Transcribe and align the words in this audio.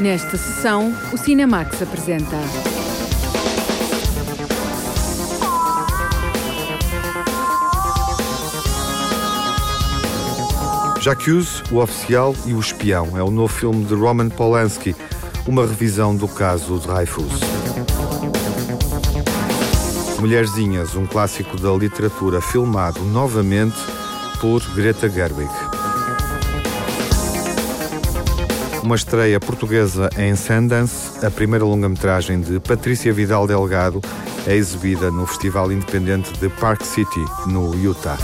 Nesta 0.00 0.38
sessão, 0.38 0.94
o 1.12 1.18
Cinemax 1.18 1.82
apresenta. 1.82 2.38
J'accuse, 11.02 11.62
o 11.70 11.76
oficial 11.76 12.34
e 12.46 12.54
o 12.54 12.60
espião 12.60 13.14
é 13.14 13.22
o 13.22 13.30
novo 13.30 13.52
filme 13.52 13.84
de 13.84 13.92
Roman 13.92 14.30
Polanski, 14.30 14.96
uma 15.46 15.66
revisão 15.66 16.16
do 16.16 16.26
caso 16.26 16.78
Dreyfus. 16.78 17.38
Mulherzinhas, 20.18 20.94
um 20.94 21.04
clássico 21.04 21.58
da 21.58 21.72
literatura 21.72 22.40
filmado 22.40 23.02
novamente 23.02 23.76
por 24.40 24.62
Greta 24.74 25.10
Gerwig. 25.10 25.79
Uma 28.90 28.96
estreia 28.96 29.38
portuguesa 29.38 30.10
em 30.18 30.34
Sundance, 30.34 31.24
a 31.24 31.30
primeira 31.30 31.64
longa-metragem 31.64 32.40
de 32.40 32.58
Patrícia 32.58 33.12
Vidal 33.12 33.46
Delgado 33.46 34.00
é 34.48 34.56
exibida 34.56 35.12
no 35.12 35.28
Festival 35.28 35.70
Independente 35.70 36.32
de 36.40 36.48
Park 36.48 36.82
City, 36.82 37.24
no 37.46 37.72
Utah. 37.76 38.18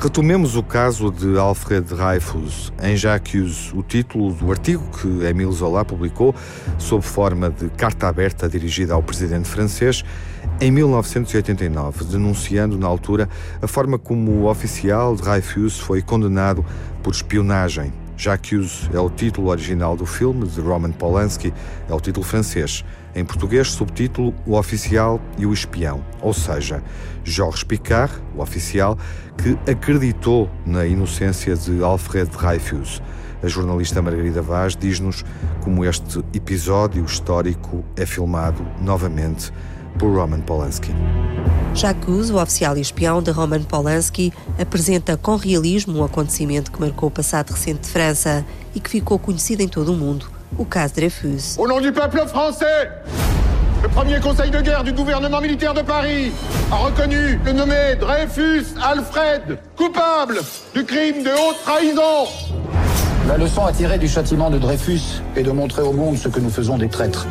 Retomemos 0.00 0.54
o 0.54 0.62
caso 0.62 1.10
de 1.10 1.36
Alfred 1.36 1.84
Dreyfus 1.92 2.72
em 2.80 2.96
J'accuse, 2.96 3.74
o 3.74 3.82
título 3.82 4.32
do 4.32 4.48
artigo 4.48 4.84
que 4.96 5.26
Émile 5.26 5.50
Zola 5.50 5.84
publicou 5.84 6.32
sob 6.78 7.04
forma 7.04 7.50
de 7.50 7.68
carta 7.70 8.06
aberta 8.06 8.48
dirigida 8.48 8.94
ao 8.94 9.02
presidente 9.02 9.48
francês 9.48 10.04
em 10.60 10.70
1989, 10.70 12.04
denunciando 12.04 12.78
na 12.78 12.86
altura 12.86 13.28
a 13.60 13.66
forma 13.66 13.98
como 13.98 14.30
o 14.30 14.48
oficial 14.48 15.16
Dreyfus 15.16 15.80
foi 15.80 16.00
condenado 16.00 16.64
por 17.02 17.12
espionagem. 17.12 17.92
J'accuse 18.18 18.90
é 18.92 18.98
o 18.98 19.08
título 19.08 19.48
original 19.48 19.96
do 19.96 20.04
filme 20.04 20.44
de 20.44 20.60
Roman 20.60 20.90
Polanski, 20.90 21.54
é 21.88 21.94
o 21.94 22.00
título 22.00 22.26
francês. 22.26 22.84
Em 23.14 23.24
português, 23.24 23.70
subtítulo 23.70 24.34
O 24.44 24.58
Oficial 24.58 25.20
e 25.38 25.46
o 25.46 25.52
Espião, 25.52 26.04
ou 26.20 26.34
seja, 26.34 26.82
Georges 27.22 27.62
Picard, 27.62 28.12
o 28.34 28.42
oficial, 28.42 28.98
que 29.40 29.70
acreditou 29.70 30.50
na 30.66 30.84
inocência 30.84 31.54
de 31.54 31.80
Alfred 31.80 32.28
Dreyfus. 32.36 33.00
A 33.40 33.46
jornalista 33.46 34.02
Margarida 34.02 34.42
Vaz 34.42 34.74
diz-nos 34.74 35.24
como 35.62 35.84
este 35.84 36.18
episódio 36.34 37.04
histórico 37.04 37.84
é 37.96 38.04
filmado 38.04 38.66
novamente 38.80 39.52
por 39.98 40.14
Roman 40.14 40.40
Polanski. 40.40 40.92
Jacques, 41.74 42.30
o 42.30 42.36
oficial 42.36 42.76
e 42.76 42.80
espião 42.80 43.22
de 43.22 43.30
Roman 43.30 43.62
Polanski, 43.62 44.32
apresenta 44.58 45.16
com 45.16 45.36
realismo 45.36 45.98
um 45.98 46.04
acontecimento 46.04 46.72
que 46.72 46.80
marcou 46.80 47.08
o 47.08 47.12
passado 47.12 47.52
recente 47.52 47.82
de 47.82 47.88
França 47.88 48.44
e 48.74 48.80
que 48.80 48.90
ficou 48.90 49.18
conhecido 49.18 49.62
em 49.62 49.68
todo 49.68 49.92
o 49.92 49.96
mundo, 49.96 50.26
o 50.56 50.64
caso 50.64 50.94
Dreyfus. 50.94 51.56
Au 51.58 51.68
nom 51.68 51.80
du 51.80 51.92
peuple 51.92 52.26
français, 52.26 52.90
le 53.82 53.88
premier 53.90 54.20
conseil 54.20 54.50
de 54.50 54.60
guerre 54.60 54.82
du 54.82 54.92
gouvernement 54.92 55.40
militaire 55.40 55.72
de 55.72 55.82
Paris 55.82 56.32
a 56.70 56.76
reconnu 56.76 57.38
le 57.44 57.52
nommé 57.52 57.94
Dreyfus 58.00 58.74
Alfred 58.82 59.58
coupable 59.76 60.40
du 60.74 60.84
crime 60.84 61.22
de 61.22 61.30
haute 61.30 61.62
trahison. 61.64 62.26
La 63.28 63.36
leçon 63.36 63.66
à 63.66 63.72
tirer 63.72 63.98
du 63.98 64.08
châtiment 64.08 64.50
de 64.50 64.58
Dreyfus 64.58 65.22
est 65.36 65.42
de 65.42 65.52
montrer 65.52 65.82
au 65.82 65.92
monde 65.92 66.16
ce 66.16 66.28
que 66.28 66.40
nous 66.40 66.50
faisons 66.50 66.76
des 66.76 66.88
traîtres. 66.88 67.26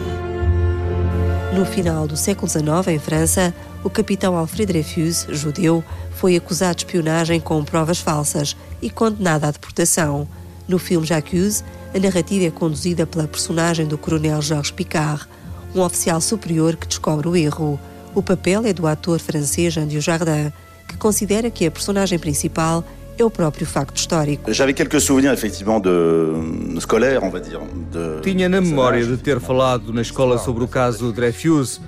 No 1.57 1.65
final 1.65 2.05
do 2.05 2.15
século 2.15 2.47
XIX, 2.47 2.87
em 2.89 2.99
França, 2.99 3.51
o 3.83 3.89
capitão 3.89 4.37
Alfred 4.37 4.67
Dreyfus, 4.67 5.25
judeu, 5.31 5.83
foi 6.11 6.35
acusado 6.35 6.75
de 6.75 6.85
espionagem 6.85 7.39
com 7.39 7.63
provas 7.63 7.99
falsas 7.99 8.55
e 8.79 8.91
condenado 8.91 9.45
à 9.45 9.49
deportação. 9.49 10.27
No 10.67 10.77
filme 10.77 11.07
J'accuse, 11.07 11.63
a 11.95 11.97
narrativa 11.97 12.45
é 12.45 12.51
conduzida 12.51 13.07
pela 13.07 13.27
personagem 13.27 13.87
do 13.87 13.97
coronel 13.97 14.39
Georges 14.39 14.69
Picard, 14.69 15.25
um 15.73 15.81
oficial 15.81 16.21
superior 16.21 16.75
que 16.75 16.85
descobre 16.85 17.27
o 17.27 17.35
erro. 17.35 17.79
O 18.13 18.21
papel 18.21 18.63
é 18.63 18.71
do 18.71 18.85
ator 18.85 19.17
francês 19.17 19.75
Andy 19.77 19.99
Jardin, 19.99 20.53
que 20.87 20.95
considera 20.95 21.49
que 21.49 21.65
a 21.65 21.71
personagem 21.71 22.19
principal 22.19 22.83
é 23.17 23.25
o 23.25 23.29
próprio 23.29 23.65
facto 23.65 23.97
histórico. 23.97 24.51
J'avais 24.53 24.73
quelques 24.73 25.03
souvenirs 25.03 25.33
effectivement 25.33 25.79
de 25.79 26.79
scolaire, 26.79 27.23
on 27.23 27.29
va 27.29 27.39
dire. 27.39 27.59
De 27.91 28.21
Tinha 28.21 28.47
na 28.47 28.61
memória 28.61 29.03
de 29.05 29.17
ter 29.17 29.39
falado 29.39 29.91
na 29.91 30.01
escola 30.01 30.37
sobre 30.37 30.63
o 30.63 30.67
caso 30.67 31.11
Dreyfus, 31.11 31.81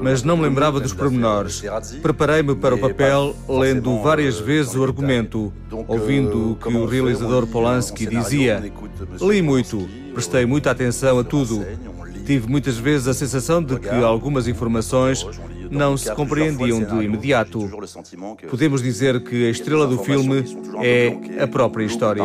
mas 0.00 0.22
não 0.22 0.36
me 0.36 0.44
lembrava 0.44 0.80
dos 0.80 0.94
pormenores. 0.94 1.62
Preparei-me 2.00 2.54
para 2.54 2.74
o 2.74 2.78
papel 2.78 3.34
lendo 3.48 4.00
várias 4.00 4.38
vezes 4.38 4.74
o 4.74 4.82
argumento, 4.82 5.52
ouvindo 5.86 6.52
o 6.52 6.56
que 6.56 6.68
o 6.68 6.86
realizador 6.86 7.46
Polanski 7.46 8.06
dizia. 8.06 8.62
Li 9.20 9.42
muito, 9.42 9.88
prestei 10.14 10.46
muita 10.46 10.70
atenção 10.70 11.18
a 11.18 11.24
tudo. 11.24 11.66
Tive 12.24 12.46
muitas 12.46 12.76
vezes 12.76 13.08
a 13.08 13.14
sensação 13.14 13.62
de 13.62 13.78
que 13.78 13.88
algumas 13.88 14.46
informações 14.46 15.26
não 15.70 15.96
se 15.96 16.10
compreendiam 16.14 16.82
de 16.82 17.04
imediato. 17.04 17.70
Podemos 18.48 18.82
dizer 18.82 19.22
que 19.22 19.46
a 19.46 19.50
estrela 19.50 19.86
do 19.86 19.98
filme 19.98 20.44
é 20.82 21.42
a 21.42 21.46
própria 21.46 21.84
história. 21.84 22.24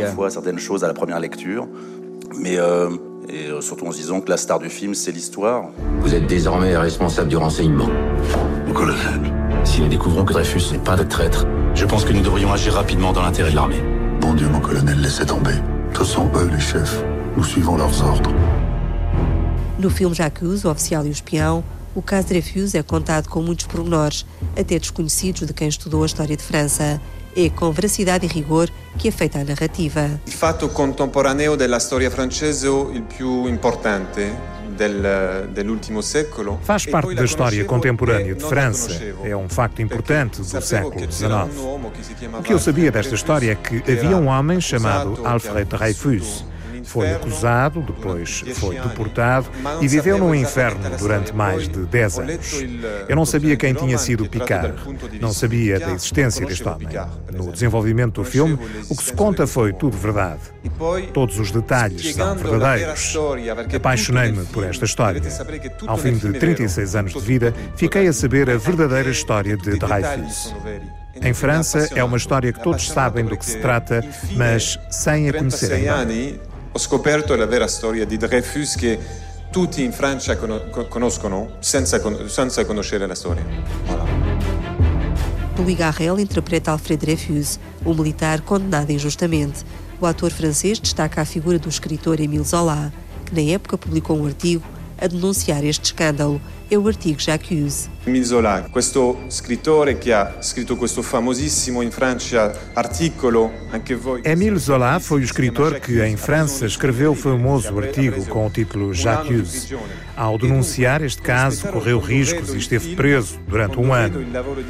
Mais 2.35 2.57
euh, 2.57 2.89
et 3.29 3.47
euh, 3.47 3.61
surtout 3.61 3.85
en 3.85 3.91
se 3.91 3.97
disant 3.97 4.19
que 4.21 4.29
la 4.29 4.37
star 4.37 4.59
du 4.59 4.69
film, 4.69 4.93
c'est 4.93 5.11
l'histoire. 5.11 5.69
Vous 6.01 6.13
êtes 6.13 6.27
désormais 6.27 6.75
responsable 6.75 7.29
du 7.29 7.37
renseignement. 7.37 7.89
Colonel. 8.73 9.21
Si 9.63 9.81
nous 9.81 9.87
découvrons 9.87 10.25
que 10.25 10.33
Dreyfus 10.33 10.71
n'est 10.71 10.83
pas 10.83 10.95
de 10.95 11.03
traître, 11.03 11.45
je 11.75 11.85
pense 11.85 12.05
que 12.05 12.11
nous 12.11 12.21
devrions 12.21 12.51
agir 12.51 12.73
rapidement 12.73 13.13
dans 13.13 13.21
l'intérêt 13.21 13.51
de 13.51 13.55
l'armée. 13.55 13.81
Bon 14.19 14.33
Dieu, 14.33 14.47
mon 14.49 14.59
colonel, 14.59 14.99
laissez 14.99 15.25
tomber. 15.25 15.53
Ce 15.95 16.03
sont 16.03 16.27
eux 16.35 16.49
les 16.51 16.59
chefs. 16.59 17.03
Nous 17.37 17.43
suivons 17.43 17.77
leurs 17.77 18.03
ordres. 18.03 18.33
No 19.79 19.89
filme 19.89 20.13
J'accuse, 20.13 20.65
o 20.65 20.69
oficial 20.69 21.05
e 21.05 21.09
o 21.09 21.11
espião, 21.11 21.63
o 21.95 22.01
caso 22.01 22.27
Dreyfus 22.27 22.75
é 22.75 22.83
contado 22.83 23.29
com 23.29 23.41
muitos 23.41 23.65
pormenores, 23.65 24.25
até 24.57 24.79
desconhecidos 24.79 25.45
de 25.45 25.53
quem 25.53 25.67
estudou 25.67 26.03
a 26.03 26.05
história 26.05 26.35
de 26.35 26.43
França. 26.43 26.99
É 27.35 27.49
com 27.49 27.71
veracidade 27.71 28.25
e 28.27 28.29
rigor 28.29 28.69
que 28.97 29.07
é 29.07 29.11
feita 29.11 29.39
a 29.39 29.43
narrativa. 29.43 30.19
Il 30.27 30.33
fatto 30.33 30.69
contemporaneo 30.69 31.55
della 31.55 31.79
storia 31.79 32.11
francese 32.11 32.67
il 32.67 33.01
più 33.01 33.47
importante 33.47 34.31
del, 34.75 35.49
dell'ultimo 35.51 36.01
secolo. 36.01 36.59
Faz 36.61 36.85
parte 36.85 37.15
da 37.15 37.23
história 37.23 37.65
contemporânea 37.65 38.35
de 38.35 38.43
França. 38.43 38.91
É 39.23 39.35
um 39.35 39.49
facto 39.49 39.81
importante 39.81 40.41
do 40.41 40.61
século 40.61 41.11
XIX. 41.11 41.29
O 42.37 42.43
que 42.43 42.53
eu 42.53 42.59
sabia 42.59 42.91
desta 42.91 43.15
história 43.15 43.51
é 43.51 43.55
que 43.55 43.77
havia 43.91 44.15
um 44.15 44.27
homem 44.27 44.61
chamado 44.61 45.25
Alfred 45.25 45.65
Dreyfus 45.65 46.45
foi 46.83 47.11
acusado, 47.11 47.81
depois 47.81 48.43
foi 48.55 48.79
deportado 48.79 49.47
e 49.81 49.87
viveu 49.87 50.17
no 50.17 50.33
inferno 50.33 50.89
durante 50.97 51.33
mais 51.33 51.67
de 51.67 51.79
10 51.85 52.19
anos. 52.19 52.63
Eu 53.07 53.15
não 53.15 53.25
sabia 53.25 53.55
quem 53.55 53.73
tinha 53.73 53.97
sido 53.97 54.27
Picard, 54.27 54.75
não 55.19 55.33
sabia 55.33 55.79
da 55.79 55.91
existência 55.91 56.45
deste 56.45 56.67
homem. 56.67 56.87
No 57.31 57.51
desenvolvimento 57.51 58.21
do 58.21 58.23
filme, 58.23 58.57
o 58.89 58.95
que 58.95 59.03
se 59.03 59.13
conta 59.13 59.47
foi 59.47 59.73
tudo 59.73 59.97
verdade. 59.97 60.41
Todos 61.13 61.39
os 61.39 61.51
detalhes 61.51 62.13
são 62.13 62.35
verdadeiros. 62.35 63.15
Apaixonei-me 63.75 64.45
por 64.45 64.63
esta 64.63 64.85
história. 64.85 65.21
Ao 65.87 65.97
fim 65.97 66.13
de 66.13 66.33
36 66.33 66.95
anos 66.95 67.13
de 67.13 67.19
vida, 67.19 67.53
fiquei 67.75 68.07
a 68.07 68.13
saber 68.13 68.49
a 68.49 68.57
verdadeira 68.57 69.09
história 69.09 69.57
de 69.57 69.77
Dreyfus. 69.77 70.53
Em 71.21 71.33
França, 71.33 71.89
é 71.95 72.03
uma 72.03 72.17
história 72.17 72.51
que 72.51 72.61
todos 72.61 72.89
sabem 72.89 73.23
do 73.25 73.37
que 73.37 73.45
se 73.45 73.59
trata, 73.59 74.03
mas 74.35 74.79
sem 74.89 75.29
a 75.29 75.33
conhecerem 75.33 75.83
bem 76.05 76.39
ho 76.75 76.79
scoperto 76.79 77.35
la 77.35 77.45
vera 77.45 77.67
storia 77.67 78.03
di 78.03 78.17
Dreyfus 78.17 78.75
che 78.75 78.97
tutti 79.51 79.83
in 79.83 79.91
Francia 79.91 80.35
conoscono 80.35 81.57
senza, 81.59 82.01
senza 82.27 82.65
conoscere 82.65 83.05
la 83.05 83.13
storia. 83.13 83.45
Voilà. 83.85 84.03
Louis 85.55 85.77
Garrel 85.77 86.17
interpreta 86.17 86.71
Alfred 86.71 86.99
Dreyfus, 86.99 87.59
um 87.85 87.93
militar 87.93 88.41
condenado 88.41 88.91
injustamente. 88.91 89.63
O 90.01 90.07
ator 90.07 90.31
francês 90.31 90.79
destaca 90.79 91.21
a 91.21 91.25
figura 91.25 91.59
do 91.59 91.69
escritor 91.69 92.19
Émile 92.19 92.43
Zola, 92.43 92.91
que 93.23 93.35
na 93.35 93.51
época 93.51 93.77
publicou 93.77 94.17
um 94.17 94.25
artigo 94.25 94.63
a 94.99 95.05
denunciar 95.05 95.63
este 95.63 95.85
escândalo. 95.85 96.41
É 96.71 96.77
o 96.77 96.87
artigo 96.87 97.21
J'accuse. 97.21 97.92
Émile 98.05 98.25
Zola, 98.25 98.67
questo 98.69 99.23
scrittore 99.27 99.97
che 99.97 100.11
ha 100.11 100.35
scritto 100.41 100.75
questo 100.75 101.01
famosissimo 101.01 101.81
in 101.81 101.89
Francia 101.89 102.51
articolo, 102.73 103.49
anche 103.69 103.95
voi... 103.95 104.19
Émile 104.25 104.59
Zola 104.59 104.99
foi 104.99 105.21
o 105.21 105.23
escritor 105.23 105.79
que 105.79 106.01
em 106.01 106.17
França 106.17 106.65
escreveu 106.65 107.11
o 107.11 107.15
famoso 107.15 107.77
artigo 107.77 108.25
com 108.25 108.45
o 108.45 108.49
título 108.49 108.91
J'accuse. 108.91 109.77
Ao 110.17 110.37
denunciar 110.37 111.01
este 111.01 111.21
caso, 111.21 111.65
correu 111.69 111.97
riscos 111.97 112.53
e 112.53 112.57
esteve 112.57 112.93
preso 112.93 113.39
durante 113.47 113.79
um 113.79 113.93
ano. 113.93 114.19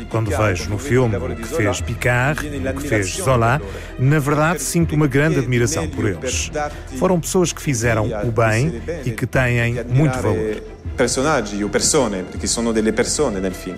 Quando 0.10 0.30
vejo 0.30 0.70
no 0.70 0.78
filme 0.78 1.18
o 1.18 1.36
que 1.36 1.48
fez 1.48 1.82
Picard, 1.82 2.48
o 2.48 2.74
que 2.76 2.88
fez 2.88 3.16
Zola, 3.16 3.60
na 3.98 4.20
verdade 4.20 4.62
sinto 4.62 4.94
uma 4.94 5.08
grande 5.08 5.40
admiração 5.40 5.90
por 5.90 6.06
eles. 6.06 6.52
Foram 7.00 7.20
pessoas 7.20 7.52
que 7.52 7.64
fizeram 7.64 8.12
o 8.24 8.32
bem 8.32 8.80
e 9.04 9.10
que 9.10 9.26
têm 9.26 9.84
muito 9.90 10.20
valor. 10.20 10.62
Personaggi 10.96 11.64
o 11.64 11.70
persone, 11.70 12.22
perché 12.22 12.46
sono 12.46 12.72
delle 12.72 12.94
persone 12.94 13.23
nel 13.30 13.54
film. 13.54 13.78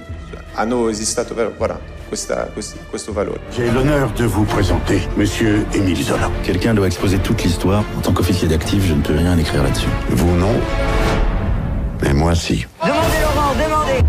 Hanno 0.53 0.89
esistito, 0.89 1.36
voilà, 1.57 1.80
questa, 2.09 2.50
questo 2.89 3.13
valore. 3.13 3.39
J'ai 3.51 3.69
l'honneur 3.71 4.12
de 4.13 4.25
vous 4.25 4.45
présenter 4.45 5.01
Monsieur 5.18 5.65
Émile 5.74 6.01
Zola. 6.01 6.30
Quelqu'un 6.44 6.74
doit 6.74 6.88
exposer 6.88 7.18
toute 7.19 7.44
l'histoire. 7.44 7.83
En 7.97 8.01
tant 8.01 8.13
qu'officier 8.13 8.47
d'actif, 8.47 8.86
je 8.86 8.94
ne 8.94 9.01
peux 9.01 9.15
rien 9.15 9.38
écrire 9.38 9.63
là-dessus. 9.63 9.89
Vous 10.09 10.36
non, 10.36 10.53
mais 12.01 12.13
moi 12.13 12.36
si. 12.36 12.65
Demandez, 12.81 13.21
Laurent, 13.21 13.53
demandez 13.53 14.06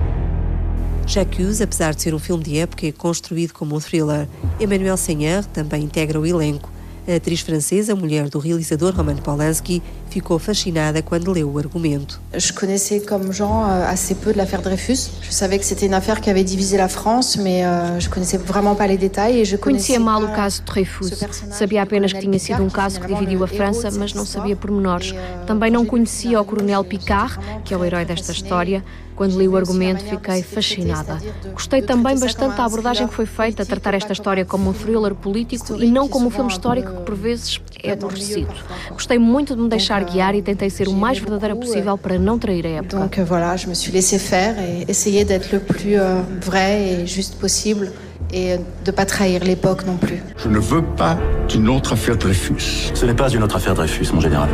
J'accuse, 1.07 1.63
apesar 1.63 1.95
de 1.95 2.01
ser 2.01 2.15
um 2.15 2.19
filme 2.19 2.43
de 2.43 2.59
época, 2.59 2.87
é 2.87 2.93
construído 2.93 3.53
como 3.53 3.77
um 3.77 3.81
thriller. 3.81 4.27
Emmanuel 4.61 4.97
Seigneur 4.97 5.45
também 5.45 5.85
integra 5.85 6.19
o 6.19 6.27
elenco. 6.27 6.76
A 7.09 7.15
atriz 7.15 7.41
francesa, 7.41 7.95
mulher 7.95 8.29
do 8.29 8.41
realizador 8.41 8.93
Roman 8.93 9.15
Polanski, 9.17 9.81
ficou 10.11 10.41
fascinada 10.41 11.01
quando 11.03 11.31
leu 11.31 11.49
o 11.49 11.57
argumento. 11.57 12.21
Je 12.35 12.53
connaissais 12.53 12.99
comme 12.99 13.33
Jean 13.33 13.65
euh, 13.65 13.87
assez 13.87 14.17
peu 14.17 14.33
de 14.33 14.39
l'affaire 14.39 14.61
Dreyfus. 14.61 15.11
Je 15.23 15.31
savais 15.31 15.57
que 15.57 15.65
c'était 15.65 15.87
une 15.87 15.95
affaire 15.95 16.21
qui 16.21 16.31
avait 16.31 16.43
divisé 16.43 16.77
la 16.77 16.89
France, 16.89 17.37
mais 17.37 17.65
euh, 17.65 18.01
je 18.01 18.09
connaissais 18.09 18.39
vraiment 18.39 18.75
pas 18.75 18.89
les 18.89 18.99
détails 18.99 19.39
et 19.39 19.45
je 19.45 19.57
Conhecia 19.57 20.01
mal 20.01 20.25
o 20.25 20.29
caso 20.35 20.63
de 20.63 20.67
Dreyfus. 20.67 21.13
Sabia 21.53 21.83
apenas 21.83 22.13
que 22.13 22.19
tinha 22.19 22.39
sido 22.41 22.65
um 22.65 22.71
caso 22.71 23.01
que 23.01 23.07
dividiu 23.07 23.45
a 23.45 23.47
França, 23.47 23.89
mas 23.93 24.13
não 24.13 24.27
sabia 24.27 24.57
pormenores. 24.57 25.15
Também 25.47 25.71
não 25.71 25.87
conhecia 25.87 26.41
o 26.41 26.45
coronel 26.45 26.83
Picard, 26.83 27.39
que 27.65 27.73
é 27.73 27.77
o 27.77 27.85
herói 27.85 28.05
desta 28.05 28.33
história. 28.33 28.83
Quando 29.17 29.39
li 29.39 29.49
o 29.49 29.57
argumento, 29.57 30.05
fiquei 30.05 30.43
fascinada. 30.43 31.19
Gostei 31.55 31.81
também 31.81 32.19
bastante 32.19 32.55
da 32.57 32.67
abordagem 32.67 33.09
que 33.09 33.15
foi 33.15 33.25
feita, 33.25 33.63
a 33.63 33.67
tratar 33.67 33.95
esta 33.95 34.13
história 34.13 34.45
como 34.45 34.69
um 34.69 34.73
thriller 34.75 35.15
político 35.15 35.83
e 35.83 35.91
não 35.91 36.07
como 36.07 36.27
um 36.27 36.31
filme 36.31 36.51
histórico 36.51 36.93
que, 36.93 37.01
por 37.01 37.15
vezes, 37.15 37.59
é 37.83 37.93
aborrecido. 37.93 38.53
Gostei 38.91 39.19
muito 39.19 39.57
de 39.57 39.63
me 39.63 39.71
deixar 39.71 40.05
guiar 40.05 40.35
e 40.35 40.43
tentei 40.43 40.69
ser 40.69 40.87
o 40.87 40.93
mais 40.93 41.19
verdadeira 41.19 41.57
possível 41.57 41.97
para 41.97 42.19
não 42.19 42.39
trair 42.39 42.67
a 42.67 42.71
época. 42.81 42.99
Donc 42.99 43.19
voilà, 43.21 43.57
je 43.57 43.67
me 43.69 43.75
suis 43.75 43.91
laissé 43.91 44.19
faire 44.19 44.55
et 44.59 44.85
essayé 44.87 45.25
d'être 45.25 45.51
le 45.51 45.61
plus 45.61 45.99
euh, 45.99 46.21
vrai 46.43 46.83
et 46.83 47.07
juste 47.07 47.37
possible 47.37 47.93
et 48.35 48.59
de 48.85 48.91
pas 48.91 49.07
trahir 49.07 49.43
l'époque 49.45 49.87
non 49.87 49.97
plus. 49.97 50.23
Je 50.37 50.49
ne 50.49 50.59
veux 50.59 50.83
pas 50.83 51.17
d'une 51.49 51.71
autre 51.71 51.95
affaire 51.95 52.19
Dreyfus. 52.19 52.91
Ce 52.93 53.07
n'est 53.07 53.15
pas 53.15 53.31
une 53.31 53.43
autre 53.43 53.57
affaire 53.57 53.75
Dreyfus, 53.75 54.09
mon 54.13 54.21
général. 54.21 54.51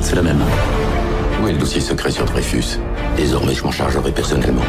C'est 0.00 0.14
la 0.14 0.22
même. 0.22 0.40
Où 1.42 1.48
est 1.48 1.52
le 1.52 1.58
dossier 1.58 1.80
secret 1.80 2.12
sur 2.12 2.24
Dreyfus 2.26 2.78
Désormais, 3.16 3.54
je 3.54 3.62
m'en 3.64 3.70
chargerai 3.70 4.12
personnellement. 4.12 4.62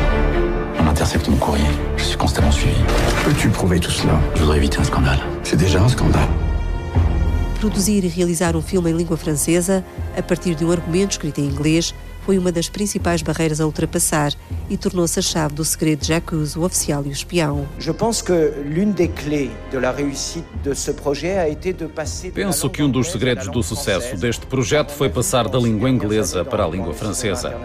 On 0.80 0.88
intercepte 0.88 1.28
mon 1.28 1.38
courrier. 1.38 1.66
Je 1.98 2.04
suis 2.04 2.18
constamment 2.18 2.52
suivi. 2.52 2.76
Peux-tu 3.24 3.50
prouver 3.50 3.80
tout 3.80 3.92
cela? 3.92 4.20
Je 4.36 4.42
voudrais 4.42 4.58
éviter 4.58 4.80
un 4.80 4.84
scandale. 4.84 5.20
C'est 5.44 5.58
déjà 5.58 5.82
un 5.82 5.88
scandale. 5.88 6.28
Produzir 7.60 8.04
e 8.04 8.08
realizar 8.08 8.56
um 8.56 8.62
filme 8.62 8.90
em 8.90 8.98
língua 8.98 9.16
francesa, 9.16 9.84
a 10.18 10.22
partir 10.24 10.56
de 10.56 10.66
um 10.66 10.72
argumento 10.72 11.12
escrito 11.12 11.40
em 11.40 11.46
inglês, 11.46 11.94
foi 12.26 12.38
uma 12.38 12.52
das 12.52 12.70
principais 12.70 13.22
barreiras 13.22 13.60
a 13.60 13.66
ultrapassar 13.66 14.34
e 14.70 14.78
tornou-se 14.78 15.20
a 15.20 15.22
chave 15.22 15.56
do 15.56 15.66
segredo 15.66 16.02
de 16.02 16.08
Jacques, 16.08 16.56
o 16.56 16.64
oficial 16.64 17.04
e 17.06 17.10
o 17.10 17.12
espião. 17.12 17.68
Penso 22.34 22.70
que 22.70 22.84
um 22.84 22.90
dos 22.90 23.12
segredos 23.12 23.48
do 23.48 23.64
sucesso 23.64 24.16
deste 24.18 24.46
projeto 24.46 24.92
foi 24.92 25.10
passar 25.10 25.50
da 25.50 25.60
língua 25.60 25.90
inglesa 25.90 26.46
para 26.46 26.64
a 26.64 26.68
língua 26.68 26.94
francesa. 26.94 27.56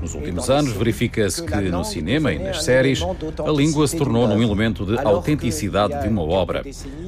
Nos 0.00 0.14
últimos 0.14 0.50
anos, 0.50 0.72
verifica-se 0.72 1.42
que 1.42 1.56
no 1.56 1.84
cinema 1.84 2.32
e 2.32 2.38
nas 2.38 2.64
séries, 2.64 3.00
a 3.02 3.50
língua 3.50 3.86
se 3.86 3.96
tornou 3.96 4.26
num 4.26 4.42
elemento 4.42 4.84
de 4.84 4.98
autenticidade 4.98 6.00
de 6.00 6.08
uma 6.08 6.22
obra. 6.22 6.62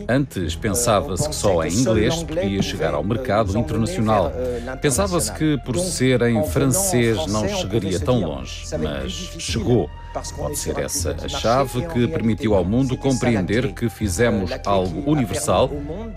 Antes 0.08 0.54
pensava-se 0.54 1.28
que 1.28 1.34
só 1.34 1.64
em 1.64 1.72
inglês 1.72 2.16
se 2.16 2.24
podia 2.24 2.62
chegar 2.62 2.94
ao 2.94 3.02
mercado 3.02 3.56
internacional. 3.58 4.32
Pensava-se 4.80 5.32
que, 5.32 5.58
por 5.64 5.78
ser 5.78 6.22
em 6.22 6.44
francês, 6.44 6.89
não 7.28 7.48
chegaria 7.48 8.00
tão 8.00 8.20
longe, 8.20 8.64
mas 8.78 9.12
chegou. 9.38 9.90
Pode 10.36 10.58
ser 10.58 10.76
essa 10.80 11.16
a 11.22 11.28
chave 11.28 11.86
que 11.86 12.08
permitiu 12.08 12.54
ao 12.54 12.64
mundo 12.64 12.96
compreender 12.96 13.72
que 13.72 13.88
fizemos 13.88 14.50
algo 14.66 15.08
universal, 15.08 15.70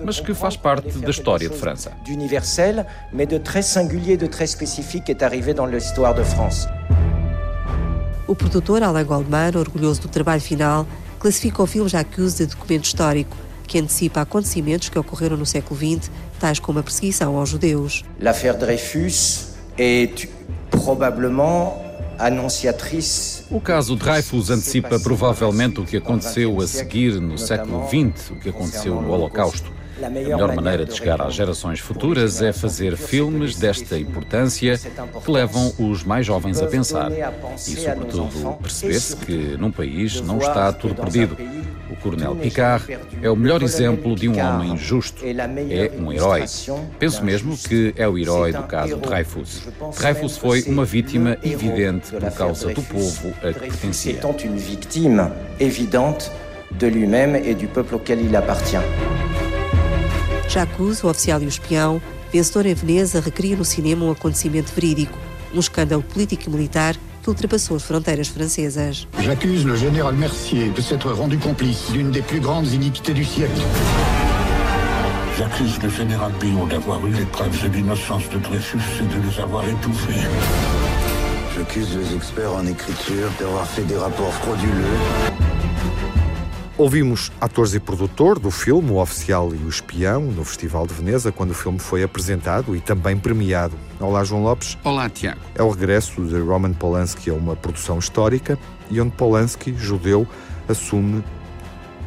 mas 0.03 0.19
que 0.19 0.33
faz 0.33 0.57
parte 0.57 0.97
da 0.97 1.11
história 1.11 1.47
de 1.47 1.55
França. 1.55 1.91
D'universel, 2.03 2.85
mais 3.11 3.29
de 3.29 3.37
très 3.37 3.65
singulier, 3.65 4.17
de 4.17 4.27
très 4.27 4.47
spécifique 4.47 5.09
est 5.09 5.21
arrivé 5.23 5.53
dans 5.53 5.67
l'histoire 5.67 6.15
de 6.15 6.23
France. 6.23 6.67
O 8.27 8.35
produtor 8.35 8.81
Alain 8.81 9.03
Goldman, 9.03 9.55
orgulhoso 9.55 10.01
do 10.01 10.07
trabalho 10.07 10.41
final, 10.41 10.87
classifica 11.19 11.61
o 11.61 11.67
filme 11.67 11.87
Jacques 11.87 12.35
de 12.35 12.47
documento 12.47 12.85
histórico, 12.85 13.37
que 13.67 13.77
antecipa 13.77 14.21
acontecimentos 14.21 14.89
que 14.89 14.97
ocorreram 14.97 15.37
no 15.37 15.45
século 15.45 15.79
XX, 15.79 16.09
tais 16.39 16.59
como 16.59 16.79
a 16.79 16.83
perseguição 16.83 17.37
aos 17.37 17.49
judeus. 17.49 18.03
L'affaire 18.19 18.57
Dreyfus 18.57 19.53
est 19.77 20.27
probablement. 20.69 21.81
O 23.49 23.59
caso 23.59 23.95
Dreyfus 23.95 24.51
antecipa 24.51 24.99
provavelmente 24.99 25.79
o 25.79 25.85
que 25.85 25.97
aconteceu 25.97 26.61
a 26.61 26.67
seguir 26.67 27.19
no 27.19 27.39
século 27.39 27.87
XX, 27.87 28.29
o 28.29 28.35
que 28.35 28.49
aconteceu 28.49 29.01
no 29.01 29.11
Holocausto. 29.11 29.72
A 30.01 30.09
melhor 30.09 30.55
maneira 30.55 30.85
de 30.85 30.95
chegar 30.95 31.21
às 31.21 31.33
gerações 31.33 31.79
futuras 31.79 32.41
é 32.41 32.51
fazer 32.51 32.97
filmes 32.97 33.55
desta 33.55 33.97
importância 33.97 34.77
que 34.77 35.31
levam 35.31 35.73
os 35.77 36.03
mais 36.03 36.25
jovens 36.25 36.61
a 36.61 36.67
pensar 36.67 37.11
e, 37.11 37.75
sobretudo, 37.75 38.57
perceber-se 38.61 39.15
que 39.17 39.57
num 39.57 39.71
país 39.71 40.19
não 40.21 40.37
está 40.39 40.71
tudo 40.71 40.95
perdido. 40.95 41.37
O 41.89 41.95
Coronel 41.97 42.35
Picard 42.35 42.97
é 43.21 43.29
o 43.29 43.35
melhor 43.35 43.61
exemplo 43.61 44.15
de 44.15 44.27
um 44.27 44.39
homem 44.39 44.75
justo. 44.77 45.23
É 45.23 45.91
um 45.99 46.11
herói. 46.11 46.43
Penso 46.97 47.23
mesmo 47.23 47.55
que 47.55 47.93
é 47.95 48.07
o 48.07 48.17
herói 48.17 48.51
do 48.51 48.63
caso 48.63 48.97
Dreyfus. 48.97 49.61
Dreyfus 49.99 50.37
foi 50.37 50.63
uma 50.63 50.85
vítima 50.85 51.37
evidente 51.43 52.11
por 52.11 52.31
causa 52.31 52.73
do 52.73 52.81
povo 52.81 53.33
a 53.43 53.53
que 53.53 53.59
pertencia. 53.59 54.19
une 54.43 54.57
victime 54.57 55.31
évidente 55.59 56.31
de 56.71 56.87
lui-même 56.87 57.35
et 57.35 57.53
du 57.53 57.67
peuple 57.67 57.95
auquel 57.95 58.21
il 58.21 58.35
appartient. 58.35 58.81
Jacques, 60.53 61.03
o 61.03 61.07
oficial 61.07 61.41
e 61.41 61.45
o 61.45 61.49
espião, 61.49 61.99
vencedor 62.31 62.67
em 62.67 62.75
Veneza, 62.75 63.19
recria 63.19 63.55
no 63.55 63.65
cinema 63.65 64.05
um 64.05 64.11
acontecimento 64.11 64.71
verídico, 64.71 65.17
um 65.51 65.59
escândalo 65.59 66.03
político 66.03 66.43
e 66.47 66.49
militar 66.51 66.95
que 67.23 67.29
ultrapassou 67.29 67.75
as 67.75 67.81
fronteiras 67.81 68.27
francesas. 68.27 69.07
J'accuse 69.19 69.65
le 69.65 69.75
général 69.75 70.13
Mercier 70.13 70.69
de 70.69 70.79
s'être 70.79 71.11
rendu 71.11 71.39
complice 71.39 71.91
d'une 71.91 72.11
des 72.11 72.21
plus 72.21 72.39
grandes 72.39 72.71
iniquités 72.71 73.15
du 73.15 73.25
siècle. 73.25 73.61
J'accuse 75.39 75.81
le 75.81 75.89
général 75.89 76.31
Billon 76.39 76.67
d'avoir 76.67 77.03
eu 77.07 77.13
les 77.13 77.25
preuves 77.25 77.59
de 77.63 77.75
l'innocence 77.75 78.29
de 78.29 78.37
Dreyfus 78.37 78.77
et 79.01 79.07
de 79.07 79.27
les 79.27 79.39
avoir 79.39 79.67
étouffées. 79.67 80.21
J'accuse 81.57 81.97
les 81.97 82.15
experts 82.15 82.53
en 82.53 82.67
écriture 82.67 83.29
d'avoir 83.39 83.65
fait 83.65 83.85
des 83.85 83.97
rapports 83.97 84.33
frauduleux. 84.33 85.32
Ouvimos 86.75 87.31
atores 87.39 87.75
e 87.75 87.79
produtor 87.79 88.39
do 88.39 88.49
filme 88.49 88.89
O 88.89 88.99
Oficial 88.99 89.53
e 89.53 89.57
o 89.57 89.69
Espião 89.69 90.23
no 90.23 90.43
Festival 90.43 90.87
de 90.87 90.93
Veneza, 90.95 91.31
quando 91.31 91.51
o 91.51 91.53
filme 91.53 91.77
foi 91.77 92.01
apresentado 92.01 92.75
e 92.75 92.81
também 92.81 93.15
premiado. 93.15 93.75
Olá, 93.99 94.23
João 94.23 94.41
Lopes. 94.41 94.75
Olá, 94.83 95.07
Tiago. 95.07 95.39
É 95.53 95.61
o 95.61 95.69
regresso 95.69 96.25
de 96.25 96.35
Roman 96.39 96.73
Polanski 96.73 97.29
a 97.29 97.33
uma 97.35 97.55
produção 97.55 97.99
histórica 97.99 98.57
e 98.89 98.99
onde 98.99 99.11
Polanski, 99.11 99.71
judeu, 99.77 100.27
assume 100.67 101.23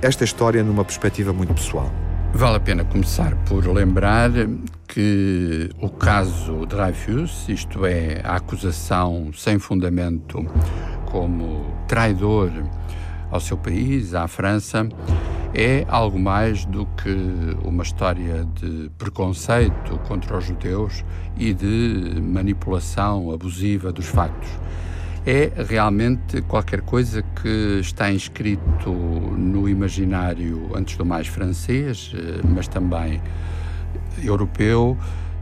esta 0.03 0.25
história 0.25 0.65
numa 0.65 0.85
perspectiva 0.85 1.33
muito 1.33 1.55
pessoal. 1.55 1.89
Vale 2.35 2.57
a 2.57 2.61
pena 2.61 2.85
começar 2.85 3.37
por 3.45 3.65
lembrar 3.69 4.33
que 4.89 5.71
o 5.81 5.89
caso 5.89 6.67
Dreyfus, 6.67 7.49
isto 7.49 7.87
é, 7.87 8.21
a 8.25 8.35
acusação 8.35 9.31
sem 9.33 9.61
fundamento 9.61 10.45
como 11.05 11.73
traidor 11.87 12.51
ao 13.37 13.41
seu 13.41 13.57
país, 13.59 14.15
à 14.15 14.27
França, 14.27 14.89
é 15.55 15.85
algo 15.89 16.19
mais 16.19 16.65
do 16.65 16.87
que 16.87 17.15
uma 17.63 17.83
história 17.83 18.47
de 18.55 18.91
preconceito 18.97 19.99
contra 20.09 20.39
os 20.39 20.45
judeus 20.45 21.05
e 21.37 21.53
de 21.53 22.19
manipulação 22.21 23.31
abusiva 23.31 23.93
dos 23.93 24.07
factos. 24.07 24.49
É 25.27 25.53
realmente 25.69 26.41
qualquer 26.43 26.81
coisa 26.81 27.23
que 27.23 27.79
está 27.81 28.11
inscrito 28.11 28.91
no 28.91 29.69
imaginário, 29.69 30.71
antes 30.75 30.97
do 30.97 31.05
mais 31.05 31.27
francês, 31.27 32.13
mas 32.43 32.69
também 32.69 33.21
europeu, 34.23 34.97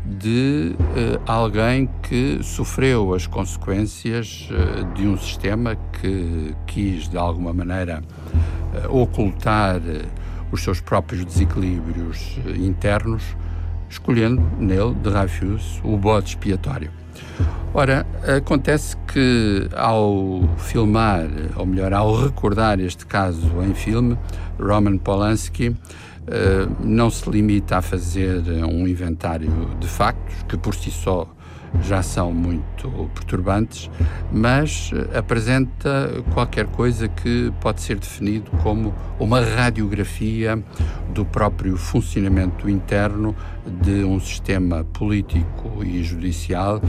de 0.05 0.77
uh, 0.79 1.21
alguém 1.27 1.89
que 2.03 2.39
sofreu 2.43 3.15
as 3.15 3.27
consequências 3.27 4.49
uh, 4.51 4.85
de 4.95 5.07
um 5.07 5.17
sistema 5.17 5.77
que 6.01 6.55
quis, 6.67 7.09
de 7.09 7.17
alguma 7.17 7.55
maneira, 7.55 8.03
uh, 8.87 8.97
ocultar 8.97 9.81
os 10.53 10.63
seus 10.63 10.81
próprios 10.81 11.25
desequilíbrios 11.25 12.39
internos, 12.57 13.25
escolhendo 13.89 14.43
nele, 14.59 14.95
de 14.95 15.11
Dreyfus, 15.11 15.81
o 15.83 15.97
bode 15.97 16.29
expiatório. 16.29 16.91
Ora, 17.73 18.07
acontece 18.37 18.97
que 19.13 19.69
ao 19.75 20.43
filmar, 20.59 21.27
ou 21.57 21.67
melhor, 21.67 21.93
ao 21.93 22.15
recordar 22.15 22.79
este 22.79 23.05
caso 23.05 23.51
em 23.63 23.75
filme, 23.75 24.17
Roman 24.61 24.97
Polanski 24.97 25.77
não 26.81 27.11
se 27.11 27.29
limita 27.29 27.79
a 27.79 27.83
fazer 27.83 28.43
um 28.65 28.89
inventário 28.89 29.51
de 29.79 29.87
factos, 29.87 30.35
que 30.49 30.57
por 30.57 30.75
si 30.75 30.91
só 30.91 31.29
já 31.83 32.03
são 32.03 32.33
muito 32.33 32.89
perturbantes, 33.15 33.91
mas 34.33 34.91
eh, 34.93 35.19
apresenta 35.19 36.23
qualquer 36.33 36.67
coisa 36.67 37.09
que 37.09 37.53
pode 37.61 37.81
ser 37.81 37.99
definido 37.99 38.51
como 38.63 38.95
uma 39.19 39.41
radiografia 39.41 40.63
do 41.13 41.25
próprio 41.25 41.77
funcionamento 41.77 42.69
interno 42.69 43.35
de 43.83 44.05
um 44.05 44.21
sistema 44.21 44.85
político 44.85 45.85
e 45.85 46.03
judicial 46.03 46.81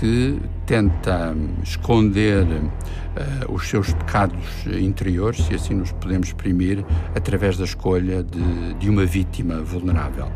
que 0.00 0.38
tenta 0.66 1.34
esconder 1.62 2.44
uh, 2.44 3.52
os 3.52 3.68
seus 3.68 3.92
pecados 3.92 4.66
interiores, 4.66 5.44
se 5.44 5.54
assim 5.54 5.74
nos 5.74 5.92
podemos 5.92 6.28
exprimir, 6.28 6.84
através 7.14 7.56
da 7.56 7.64
escolha 7.64 8.22
de, 8.22 8.74
de 8.74 8.90
uma 8.90 9.06
vítima 9.06 9.60
vulnerável. 9.60 10.30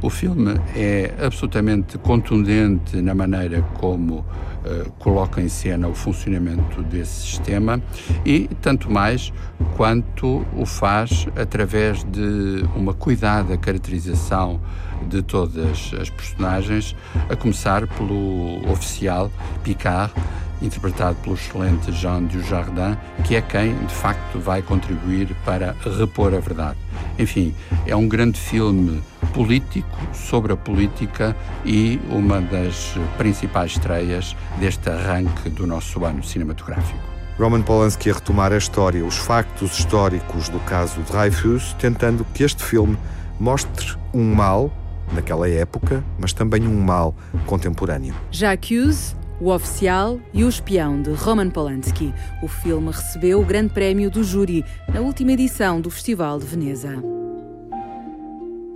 O 0.00 0.10
filme 0.10 0.54
é 0.76 1.12
absolutamente 1.20 1.98
contundente 1.98 3.02
na 3.02 3.16
maneira 3.16 3.62
como 3.80 4.18
uh, 4.18 4.90
coloca 4.98 5.40
em 5.42 5.48
cena 5.48 5.88
o 5.88 5.94
funcionamento 5.94 6.84
desse 6.84 7.22
sistema 7.22 7.82
e 8.24 8.48
tanto 8.60 8.90
mais 8.92 9.32
quanto 9.76 10.46
o 10.56 10.64
faz 10.64 11.26
através 11.34 12.04
de 12.04 12.64
uma 12.76 12.94
cuidada 12.94 13.56
caracterização 13.56 14.60
de 15.06 15.22
todas 15.22 15.92
as 16.00 16.10
personagens, 16.10 16.94
a 17.28 17.36
começar 17.36 17.86
pelo 17.86 18.68
oficial 18.70 19.30
Picard, 19.62 20.12
interpretado 20.60 21.16
pelo 21.16 21.34
excelente 21.34 21.92
Jean 21.92 22.24
Dujardin, 22.24 22.96
que 23.24 23.36
é 23.36 23.40
quem, 23.40 23.74
de 23.86 23.94
facto, 23.94 24.38
vai 24.38 24.62
contribuir 24.62 25.34
para 25.44 25.74
repor 25.98 26.34
a 26.34 26.40
verdade. 26.40 26.78
Enfim, 27.18 27.54
é 27.86 27.94
um 27.94 28.08
grande 28.08 28.38
filme 28.38 29.02
político 29.32 29.98
sobre 30.12 30.52
a 30.52 30.56
política 30.56 31.36
e 31.64 32.00
uma 32.10 32.40
das 32.40 32.94
principais 33.16 33.72
estreias 33.72 34.36
deste 34.58 34.88
arranque 34.90 35.48
do 35.48 35.66
nosso 35.66 36.04
ano 36.04 36.22
cinematográfico. 36.24 36.98
Roman 37.38 37.62
Polanski 37.62 38.10
a 38.10 38.14
retomar 38.14 38.52
a 38.52 38.56
história, 38.56 39.04
os 39.04 39.16
factos 39.16 39.78
históricos 39.78 40.48
do 40.48 40.58
caso 40.60 41.00
Dreyfus, 41.02 41.72
tentando 41.74 42.26
que 42.34 42.42
este 42.42 42.64
filme 42.64 42.98
mostre 43.38 43.96
um 44.12 44.34
mal 44.34 44.72
naquela 45.12 45.48
época, 45.48 46.04
mas 46.18 46.32
também 46.32 46.66
um 46.66 46.80
mal 46.80 47.14
contemporâneo. 47.46 48.14
Jacques 48.30 49.16
o 49.40 49.52
Oficial 49.52 50.18
e 50.32 50.42
o 50.44 50.48
Espião, 50.48 51.00
de 51.00 51.10
Roman 51.10 51.50
Polanski. 51.50 52.12
O 52.42 52.48
filme 52.48 52.90
recebeu 52.90 53.40
o 53.40 53.44
Grande 53.44 53.72
Prémio 53.72 54.10
do 54.10 54.24
Júri 54.24 54.64
na 54.92 55.00
última 55.00 55.32
edição 55.32 55.80
do 55.80 55.90
Festival 55.90 56.38
de 56.38 56.46
Veneza. 56.46 57.02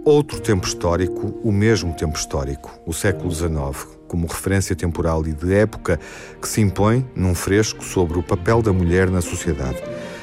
Outro 0.05 0.41
tempo 0.41 0.67
histórico, 0.67 1.35
o 1.45 1.53
mesmo 1.53 1.95
tempo 1.95 2.17
histórico, 2.17 2.77
o 2.87 2.93
século 2.93 3.33
XIX, 3.33 3.87
como 4.09 4.27
referência 4.27 4.75
temporal 4.75 5.25
e 5.27 5.33
de 5.33 5.55
época 5.55 5.99
que 6.41 6.49
se 6.49 6.61
impõe 6.61 7.07
num 7.15 7.35
fresco 7.35 7.85
sobre 7.85 8.19
o 8.19 8.23
papel 8.23 8.63
da 8.63 8.73
mulher 8.73 9.09
na 9.09 9.21
sociedade. 9.21 9.81